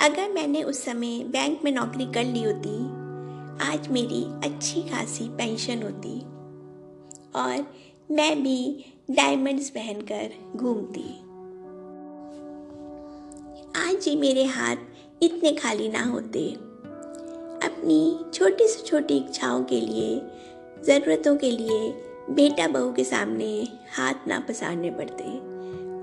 अगर 0.01 0.33
मैंने 0.33 0.63
उस 0.63 0.85
समय 0.85 1.19
बैंक 1.25 1.61
में 1.65 1.73
नौकरी 1.73 2.07
कर 2.07 2.25
ली 2.25 2.43
होती, 2.43 2.75
आज 3.73 3.89
मेरी 3.89 4.25
अच्छी 4.45 4.83
खासी 4.83 5.29
पेंशन 5.29 5.83
होती 5.83 6.21
और 7.35 7.67
मैं 8.11 8.43
भी 8.43 8.85
डायमंड्स 9.11 9.71
पहनकर 9.71 10.35
घूमती। 10.57 11.09
आज 13.77 14.09
ही 14.09 14.17
मेरे 14.17 14.45
हाथ 14.45 14.77
इतने 15.23 15.53
खाली 15.53 15.89
ना 15.89 16.05
होते। 16.05 16.49
अपनी 17.65 18.31
छोटी 18.35 18.69
से 18.69 18.83
छोटी 18.83 19.17
इच्छाओं 19.17 19.65
के 19.65 19.81
लिए 19.81 20.21
ज़रूरतों 20.87 21.37
के 21.37 21.51
लिए 21.51 21.93
बेटा 22.31 22.69
बहू 22.69 22.93
के 22.93 23.05
सामने 23.05 23.69
हाथ 23.97 24.15
ना 24.29 24.41
पसारने 24.41 24.91
पड़ते 24.91 25.25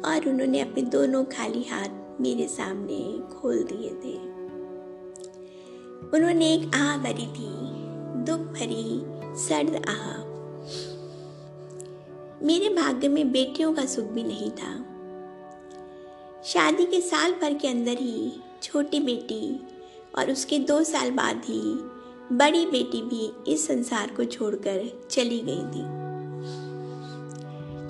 और 0.02 0.30
उन्होंने 0.30 0.60
अपने 0.60 0.82
दोनों 0.82 1.24
खाली 1.24 1.64
हाथ 1.64 2.22
मेरे 2.22 2.48
सामने 2.48 3.00
खोल 3.36 3.64
दिए 3.64 3.90
थे। 3.90 4.16
उन्होंने 6.18 6.54
एक 6.54 6.72
आह 6.76 6.98
भरी 6.98 7.28
थी, 7.28 7.52
दुख 8.26 8.40
भरी, 8.40 9.02
सर्द 9.38 9.76
आह। 9.90 10.18
मेरे 12.46 12.70
भाग्य 12.70 13.08
में 13.08 13.32
बेटियों 13.32 13.74
का 13.74 13.86
सुख 13.86 14.06
भी 14.06 14.24
नहीं 14.24 14.52
था। 14.52 14.74
शादी 16.44 16.86
के 16.86 17.02
साल 17.02 17.32
भर 17.32 17.54
के 17.54 17.68
अंदर 17.68 17.98
ही 17.98 18.42
छोटी 18.64 19.00
बेटी 19.00 19.68
और 20.18 20.32
उसके 20.32 20.60
दो 20.60 20.84
साल 20.84 21.12
बाद 21.12 21.42
ही 21.46 21.62
बड़ी 22.32 22.66
बेटी 22.66 23.02
भी 23.02 23.52
इस 23.52 23.68
संसार 23.68 24.12
को 24.12 24.26
छोड़कर 24.26 25.08
चली 25.10 25.40
गई 25.40 25.62
थी। 25.62 26.02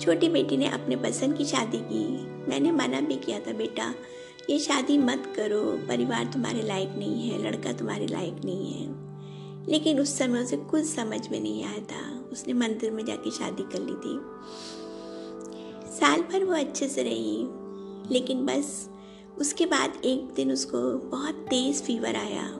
छोटी 0.00 0.28
बेटी 0.28 0.56
ने 0.56 0.66
अपने 0.66 0.96
पसंद 0.96 1.36
की 1.36 1.44
शादी 1.44 1.78
की। 1.78 2.26
मैंने 2.50 2.72
मना 2.72 3.00
भी 3.00 3.16
किया 3.16 3.40
था, 3.40 3.52
बेटा, 3.52 3.94
ये 4.50 4.58
शादी 4.58 4.98
मत 4.98 5.32
करो। 5.36 5.88
परिवार 5.88 6.24
तुम्हारे 6.24 6.62
लायक 6.62 6.88
नहीं 6.98 7.30
है, 7.30 7.48
लड़का 7.48 7.72
तुम्हारे 7.72 8.06
लायक 8.06 8.36
नहीं 8.44 8.72
है। 8.72 9.02
लेकिन 9.68 10.00
उस 10.00 10.18
समय 10.18 10.42
उसे 10.42 10.56
कुछ 10.56 10.84
समझ 10.84 11.28
में 11.28 11.40
नहीं 11.40 11.64
आया 11.64 11.78
था। 11.78 12.28
उसने 12.32 12.52
मंदिर 12.52 12.90
में 12.90 13.04
जाके 13.04 13.30
शादी 13.30 13.62
कर 13.62 13.80
ली 13.80 13.94
थी। 13.94 14.20
साल 16.00 16.22
भर 16.22 16.44
वो 16.44 16.54
अच्छे 16.54 16.88
से 16.88 17.02
रही। 17.02 17.48
लेकिन 18.14 18.46
बस 18.46 18.90
उसके 19.38 19.66
बाद 19.66 19.92
एक 20.04 20.24
दिन 20.34 20.52
उसको 20.52 20.98
बहुत 20.98 21.34
तेज़ 21.34 21.82
फीवर 21.82 22.16
आया। 22.16 22.58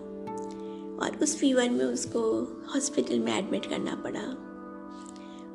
और 1.03 1.17
उस 1.17 1.39
फीवर 1.39 1.71
में 1.71 1.85
उसको 1.85 2.21
हॉस्पिटल 2.75 3.19
में 3.19 3.39
एडमिट 3.39 3.67
करना 3.67 3.95
पड़ा। 3.95 4.53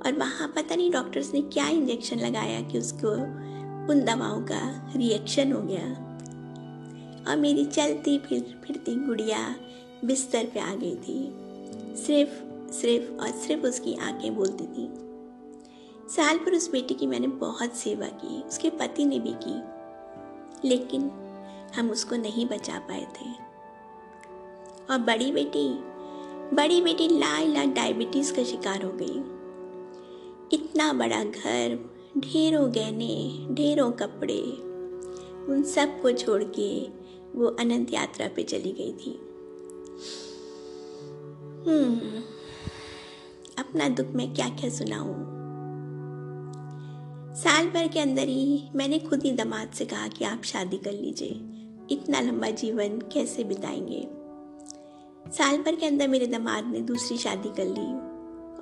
और 0.06 0.14
वहाँ 0.14 0.48
पता 0.48 0.76
नहीं 0.76 0.92
डॉक्टर्स 0.92 1.34
ने 1.34 1.42
क्या 1.42 1.68
इंजेक्शन 1.68 2.20
लगाया 2.20 2.62
कि 2.62 2.80
उसको 2.80 3.12
उन 3.92 4.04
दवाओं 4.04 4.42
का 4.42 4.94
रिएक्शन 4.96 5.52
हो 5.52 5.62
गया। 5.62 6.08
और 7.32 7.38
मेरी 7.38 7.66
चलती 7.66 8.20
फिर, 8.20 8.62
फिरती 8.68 8.96
गुड़िया 8.96 9.56
बिस्तर 10.06 10.46
पे 10.54 10.60
आ 10.60 10.76
गई 10.76 10.96
थी। 10.96 11.34
सिर्फ़ 11.98 12.48
सिर्फ़ 12.72 13.12
और 13.12 13.32
सिर्फ़ 13.32 13.64
उसकी 13.64 13.96
आँखें 13.96 14.36
बोलती 14.36 14.64
थी। 14.64 14.90
साल 16.10 16.38
भर 16.38 16.54
उस 16.54 16.72
बेटी 16.72 16.94
की 16.94 17.08
मैंने 17.08 17.28
बहुत 17.28 17.74
सेवा 17.74 18.06
की, 18.06 18.42
उसके 18.42 18.70
पति 18.70 19.06
ने 19.06 19.20
भी 19.20 19.36
की। 19.48 19.78
लेकिन 20.68 21.12
हम 21.76 21.92
उसको 21.92 22.16
नहीं 22.16 22.46
बचा 22.46 22.80
पाए 22.80 23.04
थे। 23.04 23.47
और 24.92 24.98
बड़ी 24.98 25.32
बेटी 25.32 25.70
बड़ी 26.56 26.82
बेटी 26.82 27.08
ला 27.08 27.40
ला 27.40 27.64
डायबिटीज़ 27.66 28.34
का 28.34 28.44
शिकार 28.44 28.86
हो 28.86 28.92
गई। 28.92 29.38
इतना 30.58 30.94
बड़ा 30.94 31.24
घर, 31.24 31.90
ढेरों 32.18 32.76
गहने, 32.76 33.48
ढेरों 33.52 33.92
कपड़े, 33.92 34.42
उन 35.54 35.64
सबको 35.64 36.12
छोड़ 36.12 36.44
के 36.44 36.88
वो 37.40 37.46
अनंत 37.46 37.94
यात्रा 37.94 38.30
पे 38.36 38.44
चली 38.44 38.72
गई 38.72 38.92
थी। 38.94 39.20
हम्म 41.70 42.22
अपना 43.58 43.90
दुख 43.90 44.08
मैं 44.08 44.34
क्या 44.34 44.50
क्या 44.50 44.70
सुनाऊं? 44.70 45.38
साल 47.36 47.68
भर 47.68 47.88
के 47.88 48.00
अंदर 48.00 48.28
ही 48.28 48.64
मैंने 48.76 49.00
खुद 49.00 49.24
ही 49.24 49.32
दमाद 49.32 49.72
से 49.72 49.86
कहा 49.86 50.08
कि 50.08 50.26
आप 50.26 50.44
शादी 50.44 50.78
कर 50.78 50.92
लीजिए। 50.92 51.42
इतना 51.96 52.22
लंबा 52.22 52.50
जीवन 52.50 53.00
कैसे 53.00 53.44
बिताएँगे? 53.44 54.17
साल 55.34 55.58
भर 55.58 55.76
के 55.76 55.86
अंदर 55.86 56.08
मेरे 56.08 56.28
दमाद 56.28 56.66
ने 56.66 56.82
दूसरी 56.82 57.18
शादी 57.18 57.50
कर 57.50 57.66
ली 57.66 57.94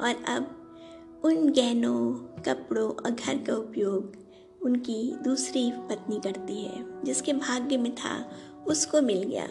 और 0.05 0.23
अब 0.27 1.21
उन 1.25 1.49
गहनों, 1.49 2.13
कपड़ों 2.41 2.89
और 2.89 3.11
घर 3.11 3.37
का 3.37 3.55
उपयोग 3.55 4.15
उनकी 4.61 5.15
दूसरी 5.23 5.71
पत्नी 5.71 6.19
करती 6.19 6.63
है, 6.63 7.03
जिसके 7.03 7.33
भाग्य 7.33 7.77
में 7.77 7.95
था, 7.95 8.31
उसको 8.67 9.01
मिल 9.01 9.23
गया। 9.23 9.45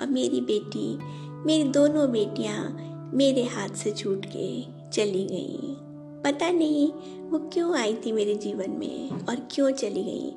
और 0.00 0.06
मेरी 0.06 0.40
बेटी, 0.40 0.96
मेरी 1.44 1.68
दोनों 1.68 2.10
बेटियाँ 2.12 2.82
मेरे 3.14 3.42
हाथ 3.44 3.68
से 3.68 3.92
छूट 3.92 4.26
के 4.26 4.62
चली 4.90 5.24
गई। 5.24 5.74
पता 6.22 6.50
नहीं 6.50 6.92
वो 7.30 7.38
क्यों 7.38 7.76
आई 7.76 7.94
थी 7.96 8.12
मेरे 8.12 8.34
जीवन 8.34 8.70
में 8.70 9.10
और 9.10 9.48
क्यों 9.50 9.70
चली 9.70 10.02
गई। 10.04 10.32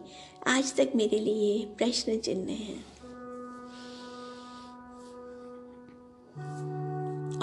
आज 0.47 0.75
तक 0.75 0.91
मेरे 0.95 1.19
लिए 1.19 1.65
प्रश्न 1.77 2.17
चिन्ह 2.17 2.51
है। 2.51 2.98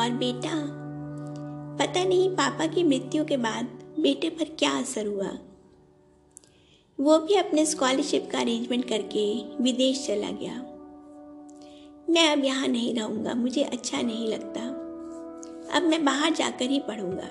और 0.01 0.11
बेटा, 0.11 0.51
पता 1.77 2.05
नहीं 2.05 2.31
पापा 2.31 2.67
की 2.67 2.85
मृत्यु 2.85 3.25
के 3.25 3.37
बाद 3.37 3.65
बेटे 4.01 4.29
पर 4.29 4.45
क्या 4.45 4.71
असर 4.71 5.07
हुआ। 5.07 5.31
वो 7.01 7.19
भी 7.19 7.35
अपने 7.35 7.67
स्कॉलरशिप 7.67 8.29
का 8.33 8.39
अरेंजमेंट 8.39 8.89
करके 8.89 9.25
विदेश 9.63 10.07
चला 10.07 10.31
गया। 10.31 10.53
मैं 12.11 12.33
अब 12.33 12.45
यहाँ 12.45 12.69
नहीं 12.69 12.95
रहूँगा, 12.95 13.35
मुझे 13.35 13.63
अच्छा 13.63 14.03
नहीं 14.03 14.29
लगता। 14.29 14.61
अब 15.77 15.83
मैं 15.83 16.05
बाहर 16.05 16.35
जाकर 16.35 16.65
ही 16.65 16.79
पढ़ूँगा। 16.81 17.29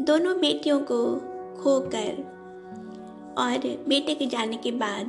दोनों 0.00 0.40
बेटियों 0.40 0.80
को 0.80 1.16
खोकर 1.62 2.36
और 3.38 3.84
बेटे 3.88 4.14
के 4.14 4.26
जाने 4.26 4.56
के 4.56 4.70
बाद 4.70 5.06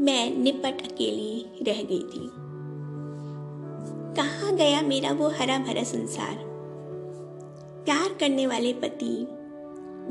मैं 0.00 0.38
निपट 0.38 0.92
अकेली 0.92 1.64
रह 1.64 1.82
गई 1.82 2.00
थी। 2.00 2.30
कहाँ 4.16 4.56
गया 4.56 4.82
मेरा 4.82 5.12
वो 5.12 5.28
हरा 5.28 5.58
भरा 5.58 5.82
संसार? 5.82 6.38
प्यार 7.84 8.14
करने 8.20 8.46
वाले 8.46 8.72
पति 8.72 9.26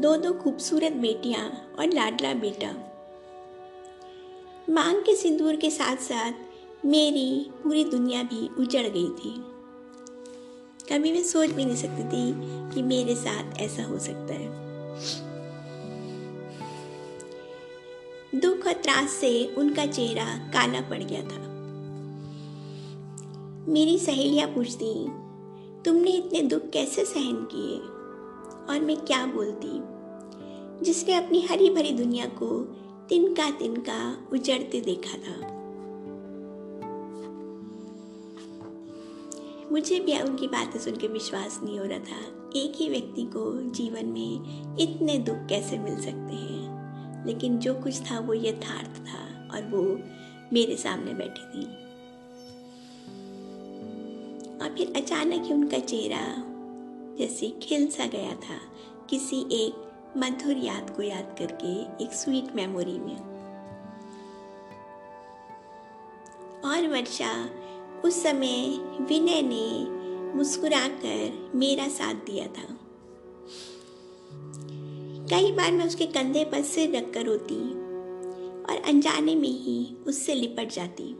दो 0.02 0.17
दो 0.17 0.34
खूबसूरत 0.34 0.91
बेटियाँ 0.91 1.76
और 1.80 1.93
लाडला 1.93 2.34
बेटा। 2.34 2.71
मांग 4.73 5.02
के 5.02 5.15
सिंदूर 5.15 5.56
के 5.56 5.69
साथ 5.69 5.95
साथ 5.95 6.32
मेरी 6.86 7.52
पूरी 7.63 7.84
दुनिया 7.84 8.23
भी 8.23 8.50
उजड़ 8.60 8.88
गई 8.88 9.08
थी। 9.08 9.43
कभी 10.91 11.12
मैं 11.12 11.23
सोच 11.23 11.50
भी 11.50 11.65
नहीं 11.65 11.76
सकती 11.76 12.04
थी 12.04 12.34
कि 12.76 12.82
मेरे 12.82 13.15
साथ 13.15 13.58
ऐसा 13.58 13.84
हो 13.84 14.00
सकता 14.00 14.34
है। 14.34 14.66
दुख 18.39 18.67
और 18.67 18.73
त्रास 18.73 19.10
से 19.12 19.32
उनका 19.58 19.86
चेहरा 19.86 20.26
काला 20.54 20.82
पड़ 20.82 21.04
गया 21.04 21.21
था। 21.21 21.45
मेरी 23.71 23.97
सहेलियाँ 23.97 24.47
पूछती, 24.47 24.93
तुमने 25.84 26.12
इतने 26.12 26.41
दुख 26.41 26.69
कैसे 26.69 27.06
सहन 27.06 27.47
किए? 27.52 27.78
और 28.69 28.86
मैं 28.86 28.97
क्या 28.97 29.26
बोलती, 29.26 29.69
जिसने 30.86 31.13
अपनी 31.13 31.41
हरी 31.41 31.69
भरी 31.69 31.91
दुनिया 31.91 32.26
को 32.26 32.50
तिनका 33.10 33.50
तिनका 33.52 34.28
उजड़ते 34.34 34.82
देखा 34.82 35.17
था। 35.17 35.36
मुझे 39.71 40.00
भी 40.00 40.19
उनकी 40.21 40.47
बातें 40.47 40.80
सुनकर 40.80 41.08
विश्वास 41.08 41.60
नहीं 41.63 41.80
हो 41.80 41.86
रहा 41.86 42.00
था, 42.00 42.19
एक 42.56 42.73
ही 42.76 42.89
व्यक्ति 42.89 43.23
को 43.23 43.52
जीवन 43.71 44.06
में 44.06 44.78
इतने 44.80 45.17
दुख 45.17 45.47
कैसे 45.50 45.78
मिल 45.78 45.95
सकते 45.95 46.36
हैं। 46.36 46.56
लेकिन 47.27 47.57
जो 47.57 47.73
कुछ 47.73 48.11
था 48.11 48.19
वो 48.19 48.33
यथार्थ 48.33 49.01
था 49.07 49.55
और 49.55 49.63
वो 49.63 49.99
मेरे 50.53 50.75
सामने 50.75 51.13
बैठी 51.13 51.41
थी। 51.41 51.65
और 54.57 54.75
फिर 54.77 54.93
अचानक 54.95 55.43
ही 55.45 55.53
उनका 55.53 55.79
चेहरा 55.79 56.43
जैसे 57.17 57.49
खिल 57.49 57.87
सा 57.87 58.05
गया 58.05 58.31
था, 58.31 58.59
किसी 59.09 59.39
एक 59.51 59.83
मधुर 60.17 60.57
याद 60.57 60.89
को 60.89 61.01
याद 61.01 61.35
करके 61.39 62.03
एक 62.03 62.13
स्वीट 62.13 62.55
मेमोरी 62.55 62.99
में। 62.99 63.17
और 66.65 66.87
वर्षा, 66.87 67.49
उस 68.05 68.23
समय 68.23 68.77
विनय 69.01 69.41
ने 69.41 69.97
मुस्कुराकर 70.37 71.51
मेरा 71.55 71.87
साथ 71.87 72.13
दिया 72.13 72.47
था। 72.47 72.76
कई 75.29 75.51
बार 75.51 75.71
मैं 75.71 75.85
उसके 75.85 76.05
कंधे 76.05 76.43
पर 76.43 76.61
सिर 76.61 76.97
रखकर 76.97 77.25
रोती 77.25 77.61
और 78.63 78.81
अनजाने 78.87 79.35
में 79.35 79.49
ही 79.49 79.97
उससे 80.07 80.33
लिपट 80.35 80.71
जाती 80.71 81.15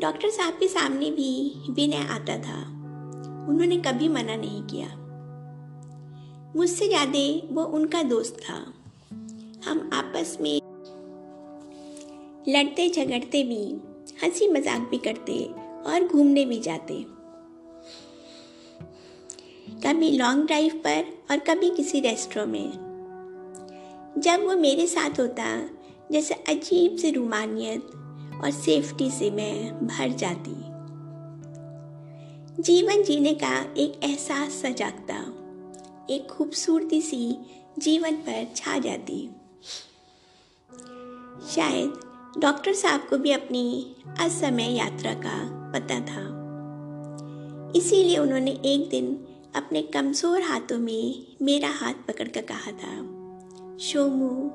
डॉक्टर 0.00 0.30
साहब 0.30 0.54
के 0.54 0.68
सामने 0.68 1.10
भी 1.10 1.52
विनय 1.70 1.96
आता 1.96 2.38
था। 2.38 2.58
उन्होंने 3.48 3.76
कभी 3.76 4.08
मना 4.08 4.36
नहीं 4.36 4.62
किया। 4.62 4.88
मुझसे 6.56 6.88
ज़्यादा 6.88 7.54
वो 7.54 7.64
उनका 7.64 8.02
दोस्त 8.02 8.36
था। 8.36 8.54
हम 9.70 9.90
आपस 9.92 10.38
में 10.40 10.60
लड़ते 12.48 12.88
झगड़ते 12.88 13.42
भी 13.44 13.62
हँसी 14.22 14.48
मज़ाक 14.48 14.80
भी 14.80 14.98
करते 14.98 15.44
और 15.86 16.08
घूमने 16.08 16.44
भी 16.44 16.58
जाते। 16.60 17.17
कभी 19.86 20.10
लॉन्ग 20.10 20.46
ड्राइव 20.46 20.72
पर 20.74 21.04
और 21.30 21.38
कभी 21.38 21.70
किसी 21.70 22.00
रेस्टोरेंट 22.00 22.52
में। 22.52 22.70
जब 24.18 24.44
वो 24.44 24.56
मेरे 24.56 24.86
साथ 24.86 25.20
होता, 25.20 25.68
जैसे 26.12 26.34
अजीब 26.34 26.96
सी 26.96 27.10
रूमानियत 27.10 27.80
और 28.44 28.50
सेफ्टी 28.50 29.10
से 29.10 29.30
मैं 29.30 29.86
भर 29.86 30.08
जाती। 30.08 30.54
जीवन 32.62 33.02
जीने 33.02 33.34
का 33.34 33.74
एक 33.76 34.04
एहसास 34.04 34.52
सजागता 34.52 35.34
एक 36.10 36.26
खूबसूरती 36.30 37.00
सी 37.00 37.38
जीवन 37.78 38.12
पर 38.12 38.46
छा 38.56 38.78
जाती। 38.78 39.30
शायद 41.54 42.00
डॉक्टर 42.38 42.74
साहब 42.74 43.00
को 43.00 43.18
भी 43.18 43.30
अपनी 43.30 43.96
असमय 44.20 44.76
यात्रा 44.76 45.14
का 45.14 45.38
पता 45.72 46.00
था। 46.00 46.38
इसीलिए 47.76 48.18
उन्होंने 48.18 48.50
एक 48.50 48.88
दिन 48.90 49.27
अपने 49.54 49.82
कमज़ोर 49.82 50.42
हाथों 50.42 50.78
में 50.78 51.36
मेरा 51.42 51.68
हाथ 51.68 51.94
पकड़कर 51.94 52.42
कहा 52.42 52.72
था, 52.72 52.94
शोमू, 53.78 54.50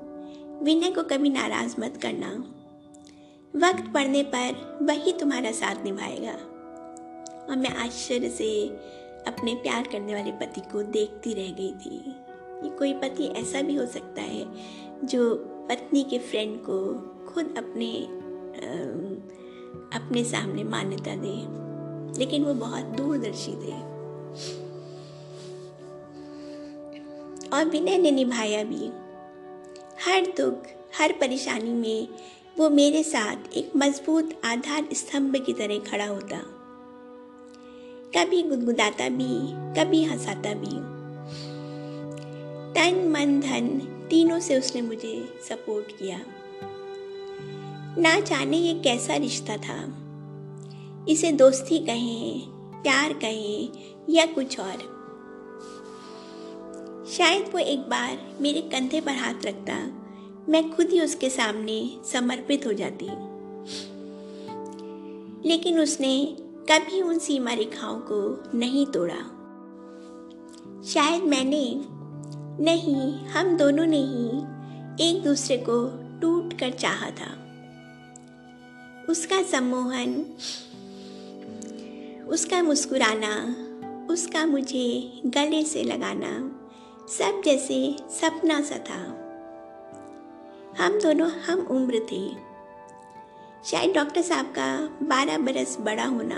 विनय 0.65 0.91
को 0.91 1.03
कभी 1.03 1.29
नाराज़ 1.29 1.75
मत 1.79 1.99
करना। 2.01 2.29
वक्त 3.56 3.93
पड़ने 3.93 4.23
पर 4.23 4.79
वही 4.82 5.12
तुम्हारा 5.12 5.51
साथ 5.51 5.84
निभाएगा। 5.84 6.32
और 7.49 7.56
मैं 7.58 7.75
आश्चर्य 7.75 8.29
से 8.29 8.67
अपने 9.27 9.56
प्यार 9.56 9.88
करने 9.88 10.15
वाले 10.15 10.32
पति 10.32 10.62
को 10.62 10.84
देखती 10.84 11.34
रह 11.34 11.51
गई 11.51 11.71
थी। 11.71 12.03
कि 12.63 12.77
कोई 12.77 12.93
पति 12.93 13.25
ऐसा 13.25 13.62
भी 13.62 13.75
हो 13.75 13.86
सकता 13.86 14.21
है 14.21 14.45
जो 15.03 15.36
पत्नी 15.69 16.03
के 16.03 16.19
फ्रेंड 16.19 16.60
को 16.60 16.77
खुद 17.34 17.56
अपने 17.58 18.03
अपने 19.97 20.23
सामने 20.23 20.63
मान्यता 20.63 21.15
दे। 21.15 21.63
लेकिन 22.19 22.43
वो 22.45 22.53
बहुत 22.53 22.84
दूरदर्शी 22.84 23.51
थे। 23.51 23.93
और 27.54 27.66
विनय 27.66 27.98
ने 27.98 28.12
निभाया 28.12 28.63
भी। 28.63 28.88
हर 30.06 30.22
दुख, 30.42 30.63
हर 31.00 31.12
परेशानी 31.12 31.70
में 31.70 32.08
वो 32.58 32.70
मेरे 32.70 33.04
साथ 33.04 33.36
एक 33.54 33.72
मज़बूत 33.76 34.42
आधार 34.46 34.88
स्तंभ 34.94 35.36
की 35.46 35.54
तरह 35.54 35.80
खड़ा 35.80 36.06
होता। 36.06 36.38
कभी 38.18 38.44
गुदगुदाता 38.44 39.10
भी, 39.10 39.52
कभी 39.82 40.04
हंसाता 40.04 40.54
भी। 40.54 41.04
तन, 42.74 43.08
मन, 43.08 43.39
धन 43.39 43.80
तीनों 44.10 44.39
से 44.39 44.58
उसने 44.58 44.82
मुझे 44.82 45.39
सपोर्ट 45.50 45.92
किया। 45.92 46.20
ना 47.98 48.20
जाने 48.20 48.58
ये 48.58 48.74
कैसा 48.74 49.16
रिश्ता 49.16 49.58
था। 49.58 50.00
इसे 51.10 51.32
दोस्ती 51.32 51.80
कहें, 51.80 52.42
प्यार 52.84 53.13
कहें 53.13 53.70
या 54.10 54.26
कुछ 54.26 54.60
और। 54.60 54.92
शायद 57.17 57.49
वो 57.54 57.60
एक 57.60 57.80
बार 57.80 58.38
मेरे 58.41 58.62
कंधे 58.62 59.02
पर 59.02 59.12
हाथ 59.12 59.34
रखता, 59.45 59.73
मैं 60.49 60.76
खुद 60.76 60.89
ही 60.89 61.02
उसके 61.02 61.30
सामने 61.30 61.97
समर्पित 62.12 62.67
हो 62.67 62.73
जाती। 62.73 63.06
लेकिन 65.49 65.80
उसने 65.80 66.38
कभी 66.39 67.02
उन 67.02 67.19
सीमा 67.19 67.54
रेखाओं 67.54 67.99
को 67.99 68.52
नहीं 68.58 68.86
तोड़ा। 68.86 69.19
शायद 70.84 71.23
मैंने 71.23 71.86
नहीं, 72.63 73.26
हम 73.26 73.58
दोनों 73.58 73.86
ने 73.86 73.97
ही 73.97 74.28
एक 75.10 75.23
दूसरे 75.23 75.58
को 75.69 75.89
टूट 76.19 76.60
कर 76.60 76.71
चाहा 76.71 77.10
था। 77.10 77.32
उसका 79.10 79.43
सम्मोहन, 79.43 80.26
उसका 82.28 82.63
मुस्कुराना, 82.63 83.56
उसका 84.13 84.45
मुझे 84.45 85.21
गले 85.26 85.63
से 85.63 85.84
लगाना 85.84 86.60
सब 87.10 87.42
जैसे 87.46 87.96
सपना 88.10 88.62
सा 88.62 88.78
था। 88.78 89.00
हम 90.84 91.00
दोनों, 91.00 91.30
हम 91.30 91.60
उम्र 91.60 92.00
थे। 92.12 92.30
शायद 93.66 93.96
डॉक्टर 93.96 94.22
साहब 94.22 94.46
का 94.46 94.89
बारह 95.06 95.38
बरस 95.38 95.78
बड़ा 95.82 96.06
होना 96.06 96.38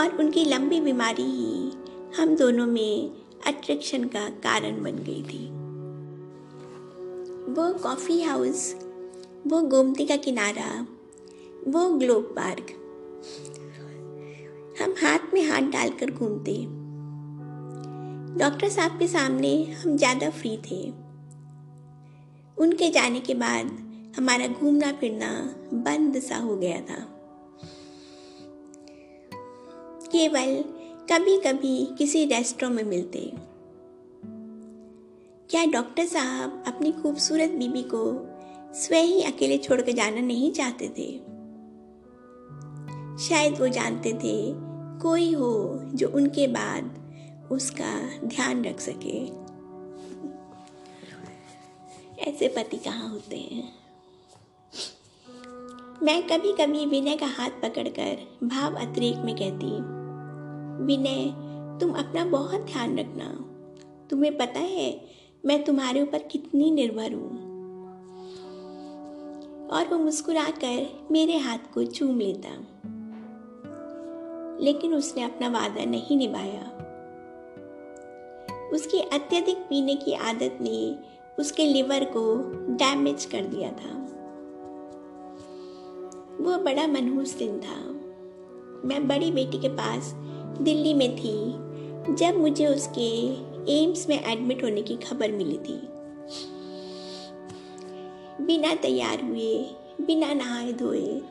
और 0.00 0.16
उनकी 0.20 0.44
लंबी 0.44 0.80
बीमारी 0.80 1.22
ही 1.22 1.72
हम 2.16 2.36
दोनों 2.36 2.66
में 2.66 3.10
अट्रैक्शन 3.46 4.04
का 4.04 4.28
कारण 4.28 4.82
बन 4.82 4.96
गई 4.96 5.22
थी। 5.22 5.48
वो 7.52 7.72
कॉफ़ी 7.78 8.22
हाउस 8.22 8.74
वो 9.46 9.60
गोमती 9.60 10.06
का 10.06 10.16
किनारा, 10.16 10.86
वो 11.68 11.88
ग्लोब 11.88 12.32
पार्क 12.38 12.66
हम 14.82 14.94
हाथ 15.02 15.34
में 15.34 15.50
हाथ 15.50 15.60
डालकर 15.60 16.10
घूमते। 16.10 16.83
डॉक्टर 18.38 18.68
साहब 18.68 18.98
के 18.98 19.06
सामने 19.08 19.64
हम 19.64 19.96
ज़्यादा 19.96 20.30
फ्री 20.30 20.56
थे। 20.70 20.90
उनके 22.56 22.88
जाने 22.90 23.20
के 23.20 23.34
बाद 23.34 23.66
हमारा 24.16 24.46
घूमना 24.46 24.92
फिरना 24.92 25.28
बंद 25.72 26.18
सा 26.18 26.36
हो 26.36 26.56
गया 26.56 26.80
था। 26.80 26.96
केवल 30.12 30.64
कभी 31.12 31.36
कभी 31.36 31.94
किसी 31.98 32.24
रेस्टोरेंट 32.24 32.76
में 32.76 32.84
मिलते। 32.84 33.32
क्या 35.50 35.64
डॉक्टर 35.64 36.06
साहब 36.06 36.64
अपनी 36.66 36.92
खूबसूरत 36.92 37.50
बीबी 37.50 37.82
को 37.82 38.04
स्वयं 38.74 39.06
ही 39.06 39.22
अकेले 39.22 39.58
छोड़कर 39.58 39.92
जाना 39.92 40.20
नहीं 40.20 40.52
चाहते 40.52 40.88
थे? 40.88 41.08
शायद 43.24 43.60
वो 43.60 43.68
जानते 43.68 44.12
थे 44.12 44.36
कोई 45.02 45.32
हो 45.32 45.80
जो 45.94 46.08
उनके 46.08 46.46
बाद 46.46 47.03
उसका 47.52 48.18
ध्यान 48.24 48.64
रख 48.64 48.80
सके। 48.80 49.44
ऐसे 52.22 52.48
पति 52.48 52.76
कहाँ 52.76 53.08
होते 53.08 53.36
हैं? 53.36 53.72
मैं 56.02 56.22
कभी 56.26 56.52
कभी 56.52 56.86
विनय 56.86 57.16
का 57.16 57.26
हाथ 57.26 57.50
पकड़कर 57.50 58.38
भाव 58.46 58.74
अतिरेक 58.74 59.16
में 59.16 59.36
कहती 59.36 59.94
विनय, 60.84 61.24
तुम 61.80 61.92
अपना 61.92 62.24
बहुत 62.24 62.60
ध्यान 62.60 62.98
रखना। 62.98 63.24
तुम्हें 64.10 64.38
पता 64.38 64.60
है, 64.60 65.08
मैं 65.44 65.64
तुम्हारे 65.64 66.02
ऊपर 66.02 66.18
कितनी 66.18 66.70
निर्भर 66.70 67.12
हूँ। 67.12 67.54
और 69.68 69.86
वो 69.86 69.98
मुस्कुराकर 69.98 71.06
मेरे 71.10 71.36
हाथ 71.36 71.58
को 71.74 71.84
चूम 71.84 72.18
लेता। 72.18 72.50
लेकिन 74.64 74.94
उसने 74.94 75.22
अपना 75.22 75.48
वादा 75.48 75.84
नहीं 75.84 76.16
निभाया। 76.16 76.83
उसकी 78.74 79.00
अत्यधिक 79.00 79.56
पीने 79.56 79.94
की 79.94 80.12
आदत 80.12 80.58
ने 80.60 80.96
उसके 81.38 81.64
लिवर 81.64 82.04
को 82.04 82.36
डैमेज 82.74 83.24
कर 83.24 83.44
दिया 83.44 83.70
था। 83.70 84.00
वो 86.40 86.58
बड़ा 86.58 86.86
मनहूस 86.86 87.34
दिन 87.34 87.60
था। 87.60 87.76
मैं 88.88 89.08
बड़ी 89.08 89.32
बेटी 89.32 89.58
के 89.58 89.68
पास 89.68 90.12
दिल्ली 90.60 90.94
में 90.94 91.16
थी, 91.16 91.52
जब 92.14 92.36
मुझे 92.36 92.66
उसके 92.66 93.08
एम्स 93.72 94.08
में 94.08 94.24
एडमिट 94.24 94.64
होने 94.64 94.82
की 94.82 94.96
खबर 94.96 95.32
मिली 95.32 95.58
थी। 95.58 95.80
बिना 98.44 98.74
तैयार 98.74 99.24
हुए, 99.24 99.70
बिना 100.00 100.32
नहाए 100.34 100.72
धोए, 100.72 101.22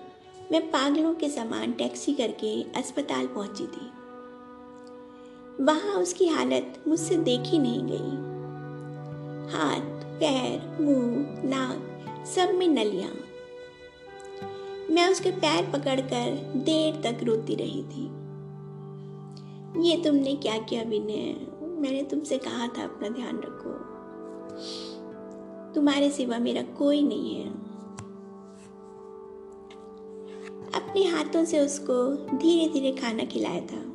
मैं 0.52 0.72
पागलों 0.72 1.14
के 1.14 1.30
समान 1.30 1.72
टैक्सी 1.72 2.14
करके 2.14 2.62
अस्पताल 2.80 3.28
पहुँची 3.28 3.68
थी। 3.68 4.03
वहाँ 5.62 5.94
उसकी 5.94 6.28
हालत 6.28 6.84
मुझसे 6.88 7.18
देखी 7.18 7.60
नहीं 7.60 7.84
गई। 7.84 8.34
हाथ, 9.54 10.04
पैर, 10.20 10.84
मुँह, 10.84 11.44
नाक, 11.50 12.26
सब 12.28 12.54
में 12.54 12.68
नलियाँ। 12.68 13.12
मैं 14.92 15.12
उसके 15.12 15.32
पैर 15.32 15.72
पकड़कर 15.72 16.54
देर 16.56 17.02
तक 17.04 17.24
रोती 17.24 17.56
रही 17.56 17.84
थी। 17.84 18.24
ये 19.90 20.04
तुमने 20.04 20.36
क्या 20.36 20.58
किया 20.58 20.84
विनय? 20.84 21.48
मैंने 21.66 22.04
तुमसे 22.04 22.38
कहा 22.38 22.68
था, 22.68 22.84
अपना 22.84 23.10
ध्यान 23.10 23.42
रखो। 23.46 23.94
तुम्हारे 25.74 26.10
सिवा 26.10 26.38
मेरा 26.38 26.62
कोई 26.62 27.04
नहीं 27.04 27.36
है। 27.36 27.50
अपने 30.74 31.04
हाथों 31.04 31.46
से 31.46 31.60
उसको 31.60 32.16
धीरे 32.38 32.74
धीरे 32.74 32.92
खाना 32.92 33.24
खिलाया 33.24 33.62
था। 33.62 33.93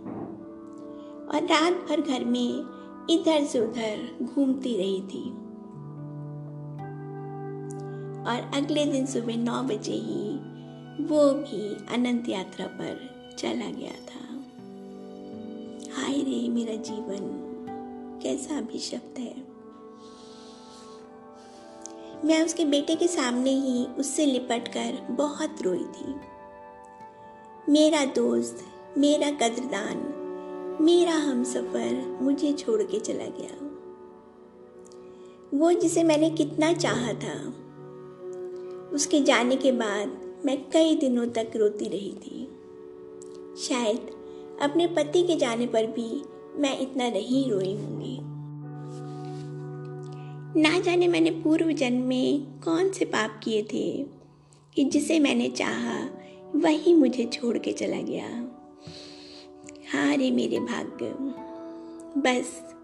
और 1.34 1.42
रात 1.42 1.72
भर 1.72 2.00
घर 2.00 2.24
में 2.24 2.78
इधर 3.10 3.44
से 3.44 3.60
उधर 3.60 4.16
घूमती 4.22 4.76
रही 4.76 5.00
थी। 5.00 5.30
और 8.18 8.50
अगले 8.54 8.84
दिन 8.84 9.06
सुबह 9.06 9.36
नौ 9.36 9.62
बजे 9.62 9.92
ही 9.92 10.48
वो 11.04 11.30
भी 11.30 11.94
अनंत 11.94 12.28
यात्रा 12.28 12.66
पर 12.66 13.18
चला 13.38 13.70
गया 13.70 13.92
था। 13.92 14.24
हाय 15.96 16.14
रे 16.14 16.48
मेरा 16.48 16.74
जीवन, 16.74 17.44
कैसा 18.22 18.58
अभिशप्त 18.58 19.18
है। 19.18 19.48
मैं 22.24 22.44
उसके 22.44 22.64
बेटे 22.64 22.96
के 22.96 23.08
सामने 23.08 23.50
ही 23.50 23.84
उससे 23.84 24.26
लिपट 24.26 24.68
कर 24.68 25.06
बहुत 25.10 25.62
रोई 25.62 25.84
थी। 25.84 26.14
मेरा 27.68 28.04
दोस्त, 28.04 28.64
मेरा 28.98 29.30
कदरदान 29.30 30.17
मेरा 30.80 31.12
हम 31.12 31.44
सफ़र 31.44 32.18
मुझे 32.22 32.52
छोड़ 32.52 32.82
के 32.82 33.00
चला 33.00 33.24
गया। 33.24 33.68
वो 35.58 35.72
जिसे 35.72 36.02
मैंने 36.02 36.30
कितना 36.30 36.72
चाहा 36.72 37.12
था, 37.12 37.34
उसके 38.92 39.20
जाने 39.20 39.56
के 39.56 39.72
बाद 39.72 40.20
मैं 40.44 40.70
कई 40.70 40.94
दिनों 40.94 41.26
तक 41.26 41.50
रोती 41.56 41.88
रही 41.88 42.12
थी। 42.12 42.44
शायद 43.62 44.10
अपने 44.62 44.86
पति 44.86 45.22
के 45.22 45.36
जाने 45.36 45.66
पर 45.66 45.86
भी 45.86 46.22
मैं 46.56 46.78
इतना 46.78 47.08
नहीं 47.08 47.50
रोई 47.50 47.76
होंगी। 47.76 48.18
ना 50.62 50.80
जाने 50.80 51.08
मैंने 51.08 51.30
पूर्व 51.30 51.72
जन्म 51.72 52.02
में 52.02 52.60
कौन 52.60 52.90
से 52.90 53.04
पाप 53.04 53.40
किए 53.44 53.62
थे 53.62 54.06
कि 54.74 54.84
जिसे 54.84 55.20
मैंने 55.20 55.48
चाहा 55.48 56.08
वही 56.54 56.94
मुझे 56.94 57.24
छोड़ 57.24 57.58
के 57.58 57.72
चला 57.72 58.00
गया। 58.02 58.54
हाँ 59.92 60.16
रे 60.16 60.30
मेरे 60.30 60.60
भाग्य। 60.60 61.10
बस, 62.20 62.74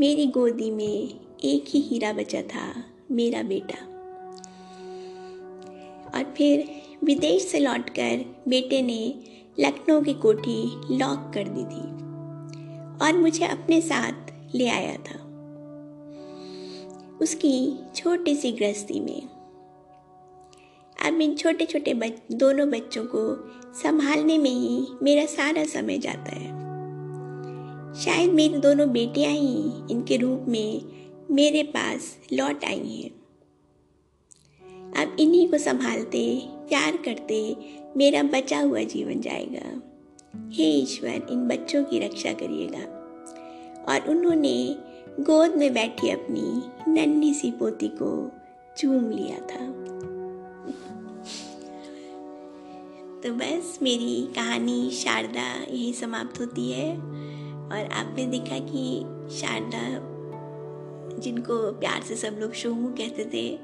मेरी 0.00 0.26
गोदी 0.26 0.70
में 0.70 1.20
एक 1.44 1.64
ही 1.68 1.80
हीरा 1.80 2.12
बचा 2.12 2.42
था, 2.42 2.84
मेरा 3.10 3.42
बेटा। 3.42 3.86
और 6.14 6.34
फिर 6.36 6.82
विदेश 7.04 7.42
से 7.42 7.58
लौटकर 7.58 8.42
बेटे 8.48 8.82
ने 8.82 9.14
लखनऊ 9.60 10.02
की 10.02 10.14
कोठी 10.14 10.64
लॉक 10.96 11.30
कर 11.34 11.48
दी 11.48 11.64
थी 11.64 11.88
और 13.06 13.18
मुझे 13.18 13.46
अपने 13.46 13.80
साथ 13.80 14.32
ले 14.54 14.68
आया 14.68 14.96
था। 14.96 15.18
उसकी 17.20 17.76
छोटी 17.94 18.36
सी 18.36 18.52
गृहस्थी 18.52 19.00
में। 19.00 19.22
अब 21.06 21.20
इन 21.20 21.34
छोटे 21.34 21.66
छोटे 21.66 21.94
बच, 21.94 22.12
दोनों 22.32 22.70
बच्चों 22.70 23.04
को 23.04 23.50
संभालने 23.82 24.38
में 24.38 24.50
ही 24.50 24.86
मेरा 25.02 25.26
सारा 25.26 25.64
समय 25.64 25.98
जाता 25.98 26.36
है। 26.36 26.64
शायद 27.94 28.30
मेरी 28.30 28.56
दोनों 28.56 28.90
बेटियाँ 28.90 29.32
ही 29.32 29.70
इनके 29.90 30.16
रूप 30.16 30.44
में 30.48 30.82
मेरे 31.30 31.62
पास 31.62 32.18
लौट 32.32 32.64
आई 32.64 32.88
हैं। 32.88 33.10
अब 35.02 35.16
इन्हीं 35.20 35.48
को 35.48 35.58
संभालते, 35.58 36.42
प्यार 36.44 36.96
करते 36.96 37.56
मेरा 37.96 38.22
बचा 38.22 38.60
हुआ 38.60 38.80
जीवन 38.80 39.20
जाएगा। 39.20 39.82
हे 40.52 40.64
ईश्वर, 40.64 41.26
इन 41.30 41.48
बच्चों 41.48 41.84
की 41.84 41.98
रक्षा 41.98 42.32
करिएगा। 42.32 42.94
और 43.88 44.10
उन्होंने 44.10 44.76
गोद 45.20 45.54
में 45.56 45.74
बैठी 45.74 46.10
अपनी 46.10 46.62
नन्ही 46.92 47.34
सी 47.34 47.50
पोती 47.50 47.88
को 47.88 48.32
चूम 48.76 49.10
लिया 49.10 49.38
था। 49.38 49.84
तो 53.24 53.30
बस 53.32 53.78
मेरी 53.82 54.28
कहानी 54.34 54.90
शारदा 54.90 55.62
यही 55.62 55.92
समाप्त 55.92 56.40
होती 56.40 56.72
है। 56.72 56.96
और 57.66 57.88
आपने 57.92 58.26
देखा 58.26 58.58
कि 58.58 59.00
शारदा, 59.36 59.82
जिनको 61.18 61.72
प्यार 61.72 62.02
से 62.02 62.16
सब 62.16 62.36
लोग 62.40 62.52
शोमू 62.52 62.88
कहते 62.88 63.24
थे, 63.24 63.56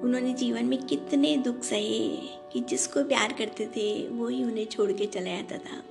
उन्होंने 0.00 0.34
जीवन 0.34 0.64
में 0.64 0.86
कितने 0.86 1.36
दुख 1.36 1.62
सहे 1.62 2.16
कि 2.52 2.60
जिसको 2.60 3.04
प्यार 3.04 3.32
करते 3.32 3.66
थे, 3.66 4.08
वो 4.08 4.28
ही 4.28 4.44
उन्हें 4.44 4.66
छोड़ 4.66 4.92
के 4.92 5.06
चला 5.06 5.30
जाता 5.30 5.58
था। 5.58 5.82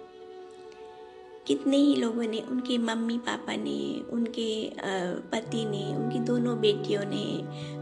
कितने 1.47 1.77
ही 1.77 1.95
लोगों 1.95 2.23
ने, 2.23 2.39
उनके 2.39 2.77
मम्मी 2.77 3.17
पापा 3.17 3.56
ने, 3.56 4.01
उनके 4.10 4.71
पति 5.19 5.65
ने, 5.65 5.95
उनकी 5.95 6.19
दोनों 6.19 6.60
बेटियों 6.60 7.01
ने, 7.06 7.38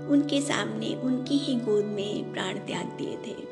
उनके 0.08 0.42
सामने, 0.42 0.96
उनकी 0.96 1.38
ही 1.38 1.56
गोद 1.56 1.86
में 1.86 2.34
प्राण 2.34 2.54
त्याग 2.54 2.86
दिए 2.86 3.18
थे। 3.18 3.51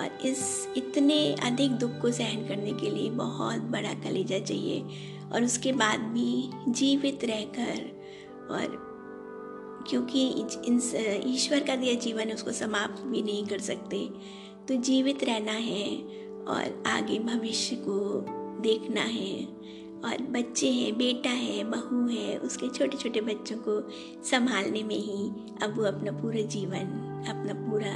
और 0.00 0.18
इस 0.26 0.68
इतने 0.76 1.34
अधिक 1.34 1.70
दुख 1.70 2.00
को 2.00 2.10
सहन 2.12 2.48
करने 2.48 2.72
के 2.72 2.90
लिए 2.90 3.10
बहुत 3.10 3.60
बड़ा 3.60 3.94
कलेजा 3.94 4.38
चाहिए। 4.38 4.84
और 5.32 5.44
उसके 5.44 5.72
बाद 5.72 6.00
भी 6.00 6.50
जीवित 6.68 7.24
रहकर 7.24 8.48
और 8.50 8.92
क्योंकि 9.90 10.28
ईश्वर 11.34 11.60
का 11.60 11.76
दिया 11.76 11.94
जीवन 11.94 12.20
है, 12.20 12.34
उसको 12.34 12.52
समाप्त 12.52 13.02
भी 13.02 13.22
नहीं 13.22 13.46
कर 13.46 13.58
सकते। 13.58 14.08
तो 14.68 14.74
जीवित 14.74 15.24
रहना 15.24 15.52
है 15.52 15.96
और 16.44 16.82
आगे 16.86 17.18
भविष्य 17.18 17.76
को 17.76 18.26
देखना 18.60 19.00
है। 19.00 19.44
और 20.02 20.22
बच्चे 20.22 20.70
हैं, 20.70 20.98
बेटा 20.98 21.30
है, 21.30 21.64
बहू 21.64 22.06
है, 22.08 22.36
उसके 22.38 22.68
छोटे 22.68 22.96
छोटे 22.96 23.20
बच्चों 23.20 23.56
को 23.56 23.90
संभालने 24.24 24.82
में 24.82 24.96
ही 24.96 25.28
अब 25.62 25.74
वो 25.76 25.84
अपना 25.84 26.12
पूरा 26.12 26.42
जीवन, 26.42 26.90
अपना 27.28 27.54
पूरा 27.54 27.92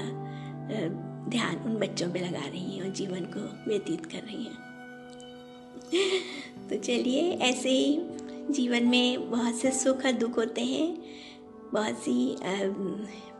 ध्यान 1.28 1.56
उन 1.56 1.76
बच्चों 1.76 2.10
पे 2.12 2.18
लगा 2.18 2.46
रही 2.46 2.76
हैं 2.76 2.82
और 2.82 2.90
जीवन 2.90 3.24
को 3.36 3.40
व्यतीत 3.68 4.06
कर 4.06 4.18
रही 4.18 4.44
हैं। 4.44 4.64
तो 6.68 6.76
चलिए, 6.76 7.30
ऐसे 7.32 7.70
ही 7.70 8.00
जीवन 8.50 8.82
में 8.82 9.30
बहुत 9.30 9.54
से 9.54 9.70
सुख 9.70 10.04
और 10.04 10.12
दुख 10.12 10.36
होते 10.36 10.64
हैं। 10.64 10.96
बहुत 11.72 11.98
सी 11.98 12.36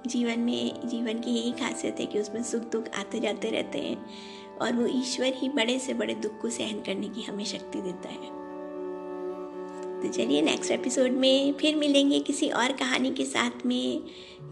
जीवन 0.07 0.41
में, 0.41 0.89
जीवन 0.89 1.21
की 1.21 1.31
यही 1.31 1.53
खासियत 1.53 2.01
है 2.01 2.07
कि 2.07 2.21
उसमें 2.21 2.43
सुख 2.43 2.63
दुख 2.63 2.89
आते 2.95 3.21
जाते 3.21 3.51
रहते 3.51 3.79
हैं 3.79 4.07
और 4.59 4.73
वो 4.73 4.87
ईश्वर 4.87 5.33
ही 5.35 5.49
बड़े 5.49 5.79
से 5.79 5.95
बड़े 5.95 6.15
दुख 6.15 6.41
को 6.41 6.51
सहन 6.51 6.81
करने 6.81 7.09
की 7.09 7.23
हमें 7.23 7.45
शक्ति 7.45 7.81
देता 7.81 8.09
है। 8.09 8.46
तो 9.97 10.09
चलिए 10.09 10.43
नेक्स्ट 10.43 10.71
एपिसोड 10.71 11.11
में 11.11 11.53
फिर 11.53 11.77
मिलेंगे 11.77 12.19
किसी 12.19 12.49
और 12.49 12.73
कहानी 12.73 13.11
के 13.11 13.25
साथ 13.25 13.67
में। 13.67 14.03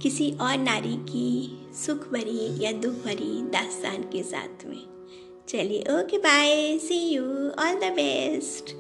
किसी 0.02 0.30
और 0.40 0.56
नारी 0.58 0.96
की 0.96 1.58
सुख 1.86 2.08
भरी 2.12 2.64
या 2.64 2.72
दुख 2.72 2.94
भरी 2.94 3.42
दास्तान 3.42 4.02
के 4.02 4.22
साथ 4.22 4.66
में। 4.66 4.82
चलिए 5.48 5.80
okay 5.80 6.18
bye 6.18 6.78
see 6.78 6.94
you 6.94 7.22
all 7.48 7.74
the 7.74 7.92
best 7.92 8.70